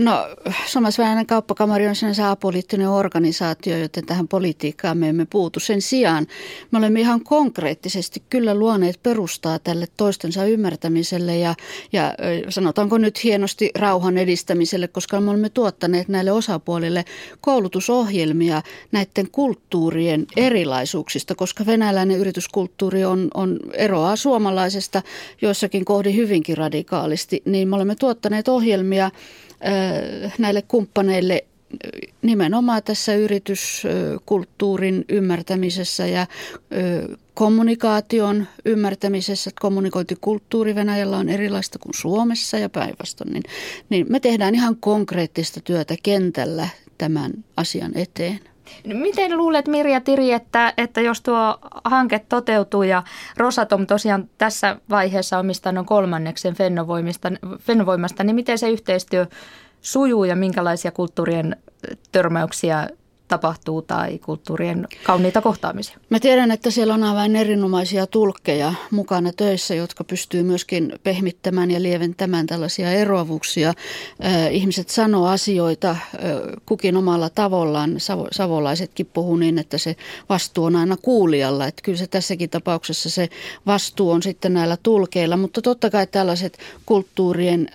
No 0.00 0.28
Suomalaisväinen 0.66 1.26
kauppakamari 1.26 1.88
on 1.88 1.96
sinänsä 1.96 2.30
apoliittinen 2.30 2.88
organisaatio, 2.88 3.78
joten 3.78 4.06
tähän 4.06 4.28
politiikkaan 4.28 4.98
me 4.98 5.08
emme 5.08 5.26
puutu. 5.30 5.60
Sen 5.60 5.82
sijaan 5.82 6.26
me 6.70 6.78
olemme 6.78 7.00
ihan 7.00 7.24
konkreettisesti 7.24 8.22
kyllä 8.30 8.54
luoneet 8.54 9.02
perustaa 9.02 9.58
tälle 9.58 9.86
toistensa 9.96 10.44
ymmärtämiselle 10.44 11.38
ja, 11.38 11.54
ja 11.92 12.14
sanotaanko 12.48 12.98
nyt 12.98 13.24
hienosti 13.24 13.70
rauhan 13.78 14.18
edistämiselle, 14.18 14.88
koska 14.88 15.20
me 15.20 15.30
olemme 15.30 15.48
tuottaneet 15.48 16.08
näille 16.08 16.32
osapuolille 16.32 17.04
koulutusohjelmia 17.40 18.62
näiden 18.92 19.30
kulttuurien 19.32 20.26
erilaisuuksista, 20.36 21.34
koska 21.34 21.66
venäläinen 21.66 22.18
yrityskulttuuri 22.18 23.04
on, 23.04 23.28
on 23.34 23.58
eroaa 23.74 24.16
suomalaisesta 24.16 25.02
joissakin 25.42 25.84
kohdin 25.84 26.16
hyvinkin 26.16 26.56
radikaalisti, 26.56 27.42
niin 27.44 27.68
me 27.68 27.76
olemme 27.76 27.94
tuottaneet 27.94 28.48
ohjelmia 28.48 29.10
näille 30.38 30.62
kumppaneille 30.62 31.44
nimenomaan 32.22 32.82
tässä 32.82 33.14
yrityskulttuurin 33.14 35.04
ymmärtämisessä 35.08 36.06
ja 36.06 36.26
kommunikaation 37.34 38.46
ymmärtämisessä, 38.64 39.50
että 39.50 39.60
kommunikointikulttuuri 39.60 40.74
Venäjällä 40.74 41.16
on 41.16 41.28
erilaista 41.28 41.78
kuin 41.78 41.94
Suomessa 41.94 42.58
ja 42.58 42.68
päinvastoin, 42.68 43.32
niin, 43.32 43.42
niin 43.88 44.06
me 44.08 44.20
tehdään 44.20 44.54
ihan 44.54 44.76
konkreettista 44.76 45.60
työtä 45.64 45.94
kentällä 46.02 46.68
tämän 46.98 47.32
asian 47.56 47.92
eteen. 47.94 48.40
Miten 48.84 49.36
luulet 49.36 49.68
Mirja 49.68 50.00
Tiri, 50.00 50.32
että, 50.32 50.74
että 50.76 51.00
jos 51.00 51.20
tuo 51.20 51.58
hanke 51.84 52.18
toteutuu 52.28 52.82
ja 52.82 53.02
Rosatom 53.36 53.86
tosiaan 53.86 54.28
tässä 54.38 54.76
vaiheessa 54.90 55.38
omistaa 55.38 55.72
noin 55.72 55.86
kolmanneksen 55.86 56.54
Fennovoimasta, 57.60 58.24
niin 58.24 58.34
miten 58.34 58.58
se 58.58 58.70
yhteistyö 58.70 59.26
sujuu 59.80 60.24
ja 60.24 60.36
minkälaisia 60.36 60.92
kulttuurien 60.92 61.56
törmäyksiä 62.12 62.88
tapahtuu 63.30 63.82
tai 63.82 64.18
kulttuurien 64.18 64.86
kauniita 65.02 65.40
kohtaamisia. 65.40 65.96
Mä 66.10 66.20
tiedän, 66.20 66.50
että 66.50 66.70
siellä 66.70 66.94
on 66.94 67.04
aivan 67.04 67.36
erinomaisia 67.36 68.06
tulkkeja 68.06 68.74
mukana 68.90 69.32
töissä, 69.32 69.74
jotka 69.74 70.04
pystyy 70.04 70.42
myöskin 70.42 70.92
pehmittämään 71.02 71.70
ja 71.70 71.82
lieventämään 71.82 72.46
tällaisia 72.46 72.90
eroavuuksia. 72.90 73.74
ihmiset 74.50 74.88
sanoo 74.88 75.26
asioita 75.26 75.96
kukin 76.66 76.96
omalla 76.96 77.30
tavallaan. 77.30 77.94
Savo, 78.00 78.28
savolaisetkin 78.32 79.06
puhuu 79.06 79.36
niin, 79.36 79.58
että 79.58 79.78
se 79.78 79.96
vastuu 80.28 80.64
on 80.64 80.76
aina 80.76 80.96
kuulijalla. 80.96 81.66
Että 81.66 81.82
kyllä 81.82 81.98
se 81.98 82.06
tässäkin 82.06 82.50
tapauksessa 82.50 83.10
se 83.10 83.28
vastuu 83.66 84.10
on 84.10 84.22
sitten 84.22 84.54
näillä 84.54 84.76
tulkeilla. 84.82 85.36
Mutta 85.36 85.62
totta 85.62 85.90
kai 85.90 86.06
tällaiset 86.06 86.58
kulttuurien 86.86 87.68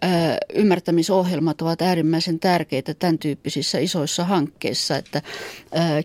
ymmärtämisohjelmat 0.54 1.62
ovat 1.62 1.82
äärimmäisen 1.82 2.40
tärkeitä 2.40 2.94
tämän 2.94 3.18
tyyppisissä 3.18 3.80
isoissa 3.80 4.24
hankkeissa, 4.24 4.98
että 4.98 5.22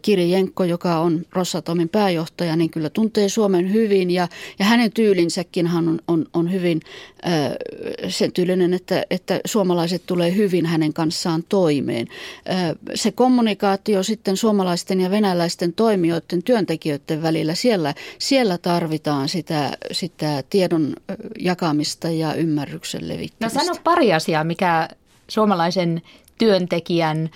Kiri 0.03 0.31
Jenkko, 0.31 0.64
joka 0.64 0.98
on 0.98 1.26
Rossatomin 1.33 1.88
pääjohtaja, 1.88 2.57
niin 2.57 2.70
kyllä 2.70 2.90
tuntee 2.90 3.29
Suomen 3.29 3.72
hyvin 3.72 4.11
ja, 4.11 4.29
ja 4.59 4.64
hänen 4.64 4.92
tyylinsäkin 4.92 5.66
hän 5.66 5.88
on, 5.88 5.98
on, 6.09 6.26
on 6.35 6.53
hyvin 6.53 6.81
sen 8.09 8.33
tyylinen, 8.33 8.74
että, 8.74 9.03
että 9.11 9.40
suomalaiset 9.44 10.03
tulee 10.07 10.37
hyvin 10.37 10.66
hänen 10.66 10.92
kanssaan 10.92 11.44
toimeen. 11.48 12.07
Se 12.94 13.12
kommunikaatio 13.12 14.03
sitten 14.03 14.37
suomalaisten 14.37 15.00
ja 15.00 15.11
venäläisten 15.11 15.72
toimijoiden, 15.72 16.42
työntekijöiden 16.42 17.22
välillä, 17.22 17.55
siellä, 17.55 17.94
siellä 18.18 18.59
tarvitaan 18.59 19.29
sitä, 19.29 19.70
sitä 19.92 20.42
tiedon 20.50 20.96
jakamista 21.38 22.11
ja 22.11 22.35
ymmärryksen 22.35 23.09
levittämistä. 23.09 23.59
No 23.59 23.64
sano 23.64 23.81
pari 23.85 24.12
asiaa, 24.12 24.44
mikä 24.44 24.88
suomalaisen 25.29 26.03
työntekijän 26.38 27.31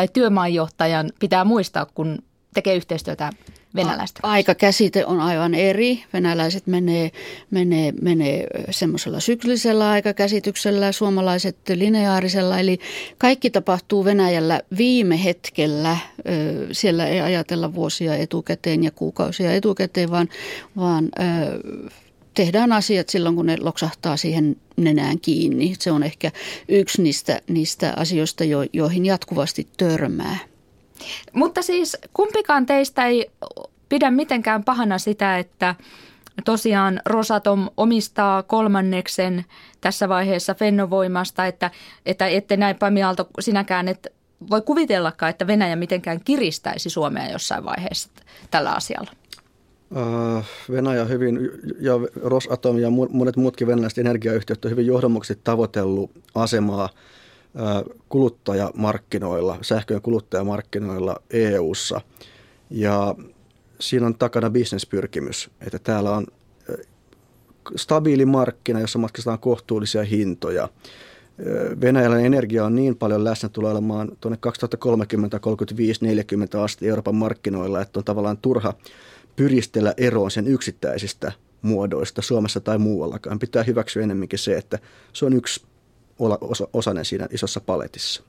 tai 0.00 0.08
työmaanjohtajan 0.12 1.10
pitää 1.18 1.44
muistaa, 1.44 1.86
kun 1.86 2.18
tekee 2.54 2.76
yhteistyötä 2.76 3.30
venäläistä? 3.74 4.20
Aikakäsite 4.22 5.06
on 5.06 5.20
aivan 5.20 5.54
eri. 5.54 6.04
Venäläiset 6.12 6.66
menee, 6.66 7.10
menee, 7.50 7.92
menee 8.02 8.46
semmoisella 8.70 9.20
syklisellä 9.20 9.90
aikakäsityksellä, 9.90 10.92
suomalaiset 10.92 11.56
lineaarisella. 11.74 12.58
Eli 12.58 12.78
kaikki 13.18 13.50
tapahtuu 13.50 14.04
Venäjällä 14.04 14.60
viime 14.78 15.24
hetkellä. 15.24 15.96
Siellä 16.72 17.06
ei 17.06 17.20
ajatella 17.20 17.74
vuosia 17.74 18.14
etukäteen 18.14 18.84
ja 18.84 18.90
kuukausia 18.90 19.52
etukäteen, 19.52 20.10
vaan, 20.10 20.28
vaan 20.76 21.10
tehdään 22.40 22.72
asiat 22.72 23.08
silloin, 23.08 23.36
kun 23.36 23.46
ne 23.46 23.56
loksahtaa 23.60 24.16
siihen 24.16 24.56
nenään 24.76 25.20
kiinni. 25.20 25.74
Se 25.78 25.92
on 25.92 26.02
ehkä 26.02 26.30
yksi 26.68 27.02
niistä, 27.02 27.40
niistä 27.48 27.92
asioista, 27.96 28.44
jo, 28.44 28.58
joihin 28.72 29.06
jatkuvasti 29.06 29.68
törmää. 29.76 30.38
Mutta 31.32 31.62
siis 31.62 31.96
kumpikaan 32.14 32.66
teistä 32.66 33.06
ei 33.06 33.30
pidä 33.88 34.10
mitenkään 34.10 34.64
pahana 34.64 34.98
sitä, 34.98 35.38
että 35.38 35.74
tosiaan 36.44 37.00
Rosatom 37.06 37.68
omistaa 37.76 38.42
kolmanneksen 38.42 39.44
tässä 39.80 40.08
vaiheessa 40.08 40.54
Fennovoimasta, 40.54 41.46
että, 41.46 41.70
että 42.06 42.26
ette 42.26 42.56
näin 42.56 42.76
Pami 42.76 43.02
Aalto 43.02 43.28
sinäkään, 43.40 43.88
että 43.88 44.08
voi 44.50 44.62
kuvitellakaan, 44.62 45.30
että 45.30 45.46
Venäjä 45.46 45.76
mitenkään 45.76 46.20
kiristäisi 46.24 46.90
Suomea 46.90 47.30
jossain 47.30 47.64
vaiheessa 47.64 48.10
tällä 48.50 48.72
asialla. 48.72 49.19
Äh, 49.96 50.44
Venäjä 50.70 51.04
hyvin 51.04 51.50
ja 51.80 51.92
Rosatom 52.22 52.78
ja 52.78 52.90
monet 52.90 53.36
muutkin 53.36 53.66
venäläiset 53.66 53.98
energiayhtiöt 53.98 54.64
on 54.64 54.70
hyvin 54.70 54.86
johdonmukaisesti 54.86 55.40
tavoitellut 55.44 56.10
asemaa 56.34 56.84
äh, 56.84 57.82
kuluttajamarkkinoilla, 58.08 59.58
sähköjen 59.62 60.02
kuluttajamarkkinoilla 60.02 61.16
EU:ssa. 61.30 62.00
Ja 62.70 63.14
siinä 63.80 64.06
on 64.06 64.14
takana 64.14 64.50
bisnespyrkimys, 64.50 65.50
että 65.60 65.78
täällä 65.78 66.10
on 66.10 66.26
äh, 66.70 66.76
stabiili 67.76 68.26
markkina, 68.26 68.80
jossa 68.80 68.98
maksetaan 68.98 69.38
kohtuullisia 69.38 70.04
hintoja. 70.04 70.68
Venäjällä 71.80 72.18
energia 72.18 72.64
on 72.64 72.74
niin 72.74 72.96
paljon 72.96 73.24
läsnä, 73.24 73.48
tulee 73.48 73.72
olemaan 73.72 74.08
tuonne 74.20 74.36
2030, 74.40 75.38
35, 75.38 76.04
40 76.04 76.62
asti 76.62 76.88
Euroopan 76.88 77.14
markkinoilla, 77.14 77.80
että 77.80 78.00
on 78.00 78.04
tavallaan 78.04 78.38
turha 78.38 78.74
pyristellä 79.36 79.94
eroon 79.96 80.30
sen 80.30 80.46
yksittäisistä 80.46 81.32
muodoista 81.62 82.22
Suomessa 82.22 82.60
tai 82.60 82.78
muuallakaan. 82.78 83.38
Pitää 83.38 83.62
hyväksyä 83.62 84.02
enemmänkin 84.02 84.38
se, 84.38 84.56
että 84.56 84.78
se 85.12 85.26
on 85.26 85.32
yksi 85.32 85.62
osa, 86.40 86.68
osanen 86.72 87.04
siinä 87.04 87.28
isossa 87.30 87.60
paletissa. 87.60 88.22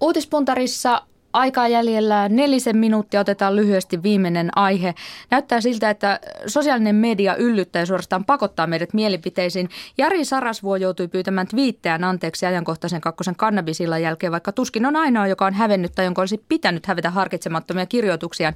Uutispuntarissa 0.00 1.02
aikaa 1.32 1.68
jäljellä 1.68 2.28
nelisen 2.28 2.76
minuuttia. 2.76 3.20
Otetaan 3.20 3.56
lyhyesti 3.56 4.02
viimeinen 4.02 4.58
aihe. 4.58 4.94
Näyttää 5.30 5.60
siltä, 5.60 5.90
että 5.90 6.20
sosiaalinen 6.46 6.94
media 6.94 7.36
yllyttää 7.36 7.82
ja 7.82 7.86
suorastaan 7.86 8.24
pakottaa 8.24 8.66
meidät 8.66 8.94
mielipiteisiin. 8.94 9.68
Jari 9.98 10.24
Sarasvuo 10.24 10.76
joutui 10.76 11.08
pyytämään 11.08 11.46
twiitteään 11.46 12.04
anteeksi 12.04 12.46
ajankohtaisen 12.46 13.00
kakkosen 13.00 13.36
kannabisillan 13.36 14.02
jälkeen, 14.02 14.32
vaikka 14.32 14.52
tuskin 14.52 14.86
on 14.86 14.96
ainoa, 14.96 15.26
joka 15.26 15.46
on 15.46 15.54
hävennyt 15.54 15.92
tai 15.94 16.04
jonka 16.04 16.22
olisi 16.22 16.44
pitänyt 16.48 16.86
hävetä 16.86 17.10
harkitsemattomia 17.10 17.86
kirjoituksiaan. 17.86 18.54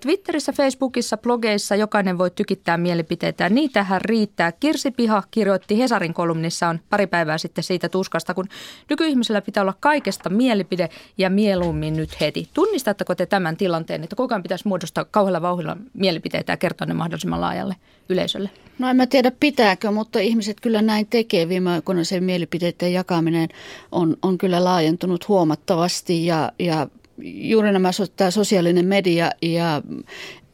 Twitterissä, 0.00 0.52
Facebookissa, 0.52 1.16
blogeissa 1.16 1.76
jokainen 1.76 2.18
voi 2.18 2.30
tykittää 2.30 2.76
mielipiteitä. 2.76 3.48
Niitähän 3.48 4.00
riittää. 4.00 4.52
Kirsi 4.52 4.90
Piha 4.90 5.22
kirjoitti 5.30 5.78
Hesarin 5.78 6.14
kolumnissa 6.14 6.68
on 6.68 6.80
pari 6.90 7.06
päivää 7.06 7.38
sitten 7.38 7.64
siitä 7.64 7.88
tuskasta, 7.88 8.34
kun 8.34 8.48
nykyihmisellä 8.90 9.40
pitää 9.40 9.62
olla 9.62 9.74
kaikesta 9.80 10.30
mielipide 10.30 10.88
ja 11.18 11.30
mieluummin 11.30 11.96
nyt 11.96 12.20
heti. 12.20 12.48
Tunnistatteko 12.54 13.14
te 13.14 13.26
tämän 13.26 13.56
tilanteen, 13.56 14.04
että 14.04 14.16
koko 14.16 14.34
ajan 14.34 14.42
pitäisi 14.42 14.68
muodostaa 14.68 15.04
kauhealla 15.04 15.42
vauhdilla 15.42 15.76
mielipiteitä 15.94 16.52
ja 16.52 16.56
kertoa 16.56 16.86
ne 16.86 16.94
mahdollisimman 16.94 17.40
laajalle 17.40 17.76
yleisölle? 18.08 18.50
No 18.78 18.88
en 18.88 18.96
mä 18.96 19.06
tiedä 19.06 19.32
pitääkö, 19.40 19.90
mutta 19.90 20.18
ihmiset 20.18 20.60
kyllä 20.60 20.82
näin 20.82 21.06
tekee. 21.06 21.48
Viime 21.48 21.70
aikoina 21.70 22.04
se 22.04 22.20
mielipiteiden 22.20 22.92
jakaminen 22.92 23.48
on, 23.92 24.16
on 24.22 24.38
kyllä 24.38 24.64
laajentunut 24.64 25.28
huomattavasti 25.28 26.26
ja, 26.26 26.52
ja 26.58 26.88
juuri 27.24 27.72
nämä 27.72 27.90
tämä 28.16 28.30
sosiaalinen 28.30 28.86
media 28.86 29.30
ja 29.42 29.82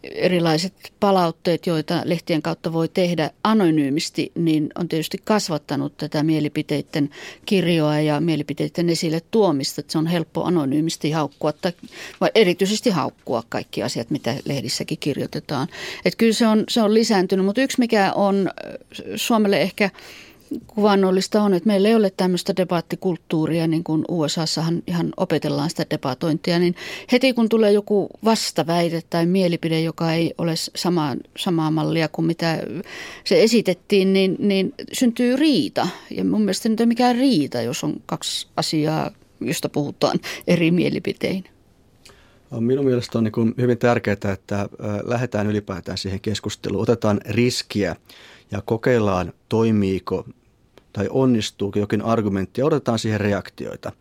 erilaiset 0.03 0.73
palautteet, 1.01 1.67
joita 1.67 2.03
lehtien 2.05 2.43
kautta 2.43 2.73
voi 2.73 2.89
tehdä 2.89 3.31
anonyymisti, 3.45 4.33
niin 4.35 4.69
on 4.75 4.89
tietysti 4.89 5.19
kasvattanut 5.25 5.97
tätä 5.97 6.23
mielipiteiden 6.23 7.11
kirjoa 7.47 8.01
ja 8.01 8.21
mielipiteiden 8.21 8.91
esille 8.91 9.21
tuomista. 9.31 9.81
Että 9.81 9.93
se 9.93 9.99
on 9.99 10.07
helppo 10.07 10.45
anonyymisti 10.45 11.11
haukkua, 11.11 11.53
tai, 11.53 11.73
vai 12.21 12.31
erityisesti 12.35 12.91
haukkua 12.91 13.43
kaikki 13.49 13.83
asiat, 13.83 14.11
mitä 14.11 14.35
lehdissäkin 14.45 14.99
kirjoitetaan. 14.99 15.69
Että 16.05 16.19
kyllä 16.19 16.33
se 16.33 16.47
on, 16.47 16.65
se 16.69 16.83
on 16.83 16.95
lisääntynyt, 16.95 17.47
mutta 17.47 17.63
yksi 17.63 17.79
mikä 17.79 18.13
on 18.13 18.51
Suomelle 19.17 19.63
ehkä 19.63 19.91
kuvannollista 20.67 21.43
on, 21.43 21.55
että 21.55 21.67
meillä 21.67 21.89
ei 21.89 21.95
ole 21.95 22.11
tämmöistä 22.17 22.57
debaattikulttuuria, 22.57 23.67
niin 23.67 23.85
kuin 23.85 24.05
USAssahan 24.09 24.83
ihan 24.87 25.13
opetellaan 25.17 25.71
sitä 25.71 25.87
debatointia, 25.91 26.59
niin 26.59 26.75
heti 27.13 27.33
kun 27.33 27.49
tulee 27.49 27.73
joku 27.73 28.09
vastaväite 28.25 29.03
tai 29.11 29.27
mielipide, 29.27 29.81
joka 29.81 30.13
ei 30.13 30.35
ole 30.39 30.55
sama, 30.57 31.17
samaa 31.39 31.71
mallia 31.71 32.09
kuin 32.09 32.27
mitä 32.27 32.63
se 33.25 33.43
esitettiin, 33.43 34.13
niin, 34.13 34.37
niin 34.39 34.75
syntyy 34.93 35.37
riita. 35.37 35.89
Ja 36.11 36.25
mun 36.25 36.41
mielestä 36.41 36.69
nyt 36.69 36.81
ei 36.81 36.87
mikään 36.87 37.17
riita, 37.17 37.63
jos 37.63 37.85
on 37.85 37.95
kaksi 38.07 38.47
asiaa, 38.57 39.11
josta 39.41 39.69
puhutaan 39.69 40.19
eri 40.47 40.71
mielipitein. 40.71 41.45
Minun 42.61 42.85
mielestä 42.85 43.19
on 43.19 43.25
niin 43.25 43.55
hyvin 43.59 43.79
tärkeää, 43.79 44.33
että 44.33 44.69
lähdetään 45.05 45.47
ylipäätään 45.47 45.99
siihen 45.99 46.21
keskusteluun, 46.21 46.83
otetaan 46.83 47.21
riskiä 47.29 47.97
ja 48.51 48.63
kokeillaan, 48.63 49.33
toimiiko 49.49 50.27
tai 50.99 51.09
onnistuuko 51.11 51.79
jokin 51.79 52.03
argumentti 52.03 52.61
ja 52.61 52.67
odotetaan 52.67 52.99
siihen 52.99 53.21
reaktioita. 53.21 53.93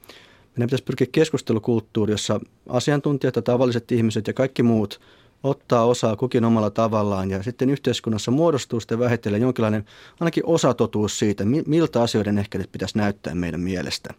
Meidän 0.55 0.67
pitäisi 0.67 0.83
pyrkiä 0.83 1.07
keskustelukulttuuri, 1.11 2.13
jossa 2.13 2.39
asiantuntijat 2.69 3.35
ja 3.35 3.41
tavalliset 3.41 3.91
ihmiset 3.91 4.27
ja 4.27 4.33
kaikki 4.33 4.63
muut 4.63 5.01
ottaa 5.43 5.85
osaa 5.85 6.15
kukin 6.15 6.45
omalla 6.45 6.69
tavallaan 6.69 7.31
ja 7.31 7.43
sitten 7.43 7.69
yhteiskunnassa 7.69 8.31
muodostuu 8.31 8.79
sitten 8.79 8.99
vähitellen 8.99 9.41
jonkinlainen 9.41 9.85
ainakin 10.19 10.45
osatotuus 10.45 11.19
siitä, 11.19 11.43
miltä 11.65 12.01
asioiden 12.01 12.37
ehkä 12.37 12.57
nyt 12.57 12.71
pitäisi 12.71 12.97
näyttää 12.97 13.35
meidän 13.35 13.61
mielestä. 13.61 14.13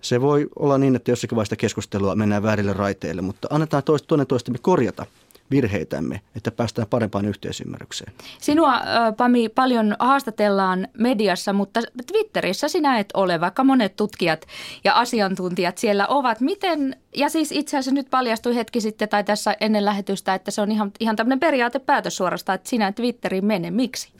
Se 0.00 0.20
voi 0.20 0.48
olla 0.56 0.78
niin, 0.78 0.96
että 0.96 1.10
jossakin 1.10 1.36
vaiheessa 1.36 1.56
keskustelua 1.56 2.14
mennään 2.14 2.42
väärille 2.42 2.72
raiteille, 2.72 3.22
mutta 3.22 3.48
annetaan 3.50 3.82
toinen 4.06 4.26
toistemme 4.26 4.58
korjata 4.62 5.06
virheitämme, 5.50 6.20
että 6.36 6.50
päästään 6.50 6.88
parempaan 6.88 7.24
yhteisymmärrykseen. 7.24 8.12
Sinua, 8.40 8.80
Pami, 9.16 9.48
paljon 9.48 9.96
haastatellaan 9.98 10.88
mediassa, 10.98 11.52
mutta 11.52 11.80
Twitterissä 12.12 12.68
sinä 12.68 12.98
et 12.98 13.08
ole, 13.14 13.40
vaikka 13.40 13.64
monet 13.64 13.96
tutkijat 13.96 14.46
ja 14.84 14.92
asiantuntijat 14.92 15.78
siellä 15.78 16.06
ovat. 16.06 16.40
Miten, 16.40 16.96
ja 17.16 17.28
siis 17.28 17.52
itse 17.52 17.76
asiassa 17.76 17.94
nyt 17.94 18.10
paljastui 18.10 18.56
hetki 18.56 18.80
sitten 18.80 19.08
tai 19.08 19.24
tässä 19.24 19.56
ennen 19.60 19.84
lähetystä, 19.84 20.34
että 20.34 20.50
se 20.50 20.60
on 20.60 20.72
ihan, 20.72 20.92
ihan 21.00 21.16
tämmöinen 21.16 21.40
periaatepäätös 21.40 22.16
suorastaan, 22.16 22.54
että 22.54 22.68
sinä 22.68 22.92
Twitteriin 22.92 23.44
mene. 23.44 23.70
Miksi? 23.70 24.17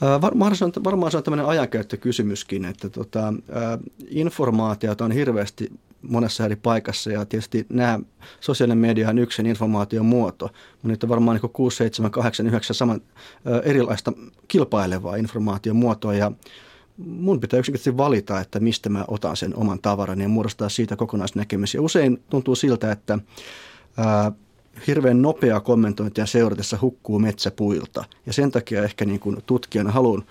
Varmaan 0.00 0.52
on, 0.60 0.84
varmaan 0.84 1.12
se 1.12 1.16
on 1.16 1.22
tämmöinen 1.22 1.46
ajankäyttökysymyskin, 1.46 2.64
että 2.64 2.88
tota, 2.88 3.34
informaatiota 4.08 5.04
on 5.04 5.12
hirveästi 5.12 5.72
monessa 6.08 6.44
eri 6.44 6.56
paikassa 6.56 7.12
ja 7.12 7.24
tietysti 7.24 7.66
nämä 7.68 8.00
sosiaalinen 8.40 8.78
media 8.78 9.08
on 9.08 9.18
yksi 9.18 9.42
informaation 9.42 10.06
muoto, 10.06 10.44
mutta 10.44 10.88
niitä 10.88 11.06
on 11.06 11.10
varmaan 11.10 11.38
niin 11.42 11.50
6, 11.50 11.76
7, 11.76 12.10
8, 12.10 12.46
9 12.46 12.76
saman, 12.76 13.00
erilaista 13.62 14.12
kilpailevaa 14.48 15.16
informaation 15.16 15.76
muotoa 15.76 16.14
ja 16.14 16.32
mun 16.96 17.40
pitää 17.40 17.58
yksinkertaisesti 17.58 17.96
valita, 17.96 18.40
että 18.40 18.60
mistä 18.60 18.88
mä 18.88 19.04
otan 19.08 19.36
sen 19.36 19.56
oman 19.56 19.78
tavaran 19.82 20.20
ja 20.20 20.28
muodostaa 20.28 20.68
siitä 20.68 20.96
kokonaisnäkemys. 20.96 21.74
Ja 21.74 21.82
usein 21.82 22.22
tuntuu 22.30 22.54
siltä, 22.54 22.92
että 22.92 23.18
ää, 23.96 24.32
hirveän 24.86 25.22
nopea 25.22 25.60
kommentointia 25.60 26.26
seuratessa 26.26 26.78
hukkuu 26.80 27.18
metsäpuilta. 27.18 28.04
Ja 28.26 28.32
sen 28.32 28.50
takia 28.50 28.84
ehkä 28.84 29.04
niin 29.04 29.20
kuin 29.20 29.42
tutkijana 29.46 29.92
haluan 29.92 30.24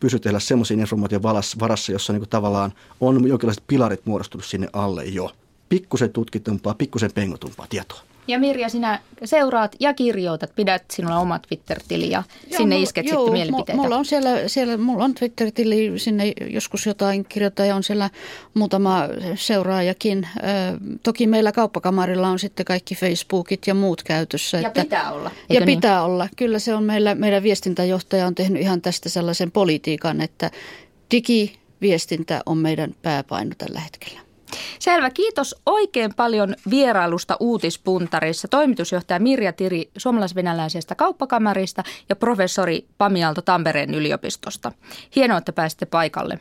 pysytellä 0.00 0.40
semmoisen 0.40 0.80
informaation 0.80 1.22
varassa, 1.60 1.92
jossa 1.92 2.12
niin 2.12 2.20
kuin 2.20 2.28
tavallaan 2.28 2.72
on 3.00 3.28
jonkinlaiset 3.28 3.64
pilarit 3.66 4.06
muodostunut 4.06 4.44
sinne 4.44 4.68
alle 4.72 5.04
jo. 5.04 5.30
Pikkusen 5.68 6.12
tutkitumpaa, 6.12 6.74
pikkusen 6.74 7.12
pengotumpaa 7.12 7.66
tietoa. 7.70 8.00
Ja 8.30 8.38
Mirja, 8.38 8.68
sinä 8.68 9.00
seuraat 9.24 9.76
ja 9.80 9.94
kirjoitat, 9.94 10.54
pidät 10.56 10.82
sinulla 10.90 11.18
oma 11.18 11.38
Twitter-tili 11.38 12.10
ja 12.10 12.22
joo, 12.50 12.58
sinne 12.58 12.74
mulla, 12.74 12.82
isket 12.82 13.06
joo, 13.06 13.18
sitten 13.18 13.32
mielipiteitä. 13.32 13.82
Mulla 13.82 13.96
on 13.96 14.04
siellä, 14.04 14.48
siellä 14.48 14.76
mulla 14.76 15.04
on 15.04 15.14
Twitter-tili, 15.14 15.92
sinne 15.98 16.32
joskus 16.50 16.86
jotain 16.86 17.24
kirjoittaa 17.24 17.66
ja 17.66 17.76
on 17.76 17.82
siellä 17.82 18.10
muutama 18.54 19.02
seuraajakin. 19.34 20.28
Ö, 20.36 20.40
toki 21.02 21.26
meillä 21.26 21.52
kauppakamarilla 21.52 22.28
on 22.28 22.38
sitten 22.38 22.66
kaikki 22.66 22.94
Facebookit 22.94 23.66
ja 23.66 23.74
muut 23.74 24.02
käytössä. 24.02 24.58
Ja 24.58 24.68
että, 24.68 24.82
pitää 24.82 25.12
olla. 25.12 25.30
Ja 25.48 25.60
niin? 25.60 25.76
pitää 25.78 26.04
olla. 26.04 26.28
Kyllä 26.36 26.58
se 26.58 26.74
on 26.74 26.84
meillä, 26.84 27.14
meidän 27.14 27.42
viestintäjohtaja 27.42 28.26
on 28.26 28.34
tehnyt 28.34 28.62
ihan 28.62 28.80
tästä 28.80 29.08
sellaisen 29.08 29.50
politiikan, 29.50 30.20
että 30.20 30.50
digiviestintä 31.10 32.42
on 32.46 32.58
meidän 32.58 32.94
pääpaino 33.02 33.54
tällä 33.58 33.80
hetkellä. 33.80 34.29
Selvä. 34.78 35.10
Kiitos 35.10 35.56
oikein 35.66 36.14
paljon 36.14 36.54
vierailusta 36.70 37.36
Uutispuntarissa. 37.40 38.48
Toimitusjohtaja 38.48 39.20
Mirja 39.20 39.52
Tiri 39.52 39.90
suomalais-venäläisestä 39.96 40.94
kauppakamarista 40.94 41.82
ja 42.08 42.16
professori 42.16 42.86
Pami 42.98 43.24
Aalto 43.24 43.42
Tampereen 43.42 43.94
yliopistosta. 43.94 44.72
Hienoa, 45.16 45.38
että 45.38 45.52
pääsitte 45.52 45.86
paikalle. 45.86 46.40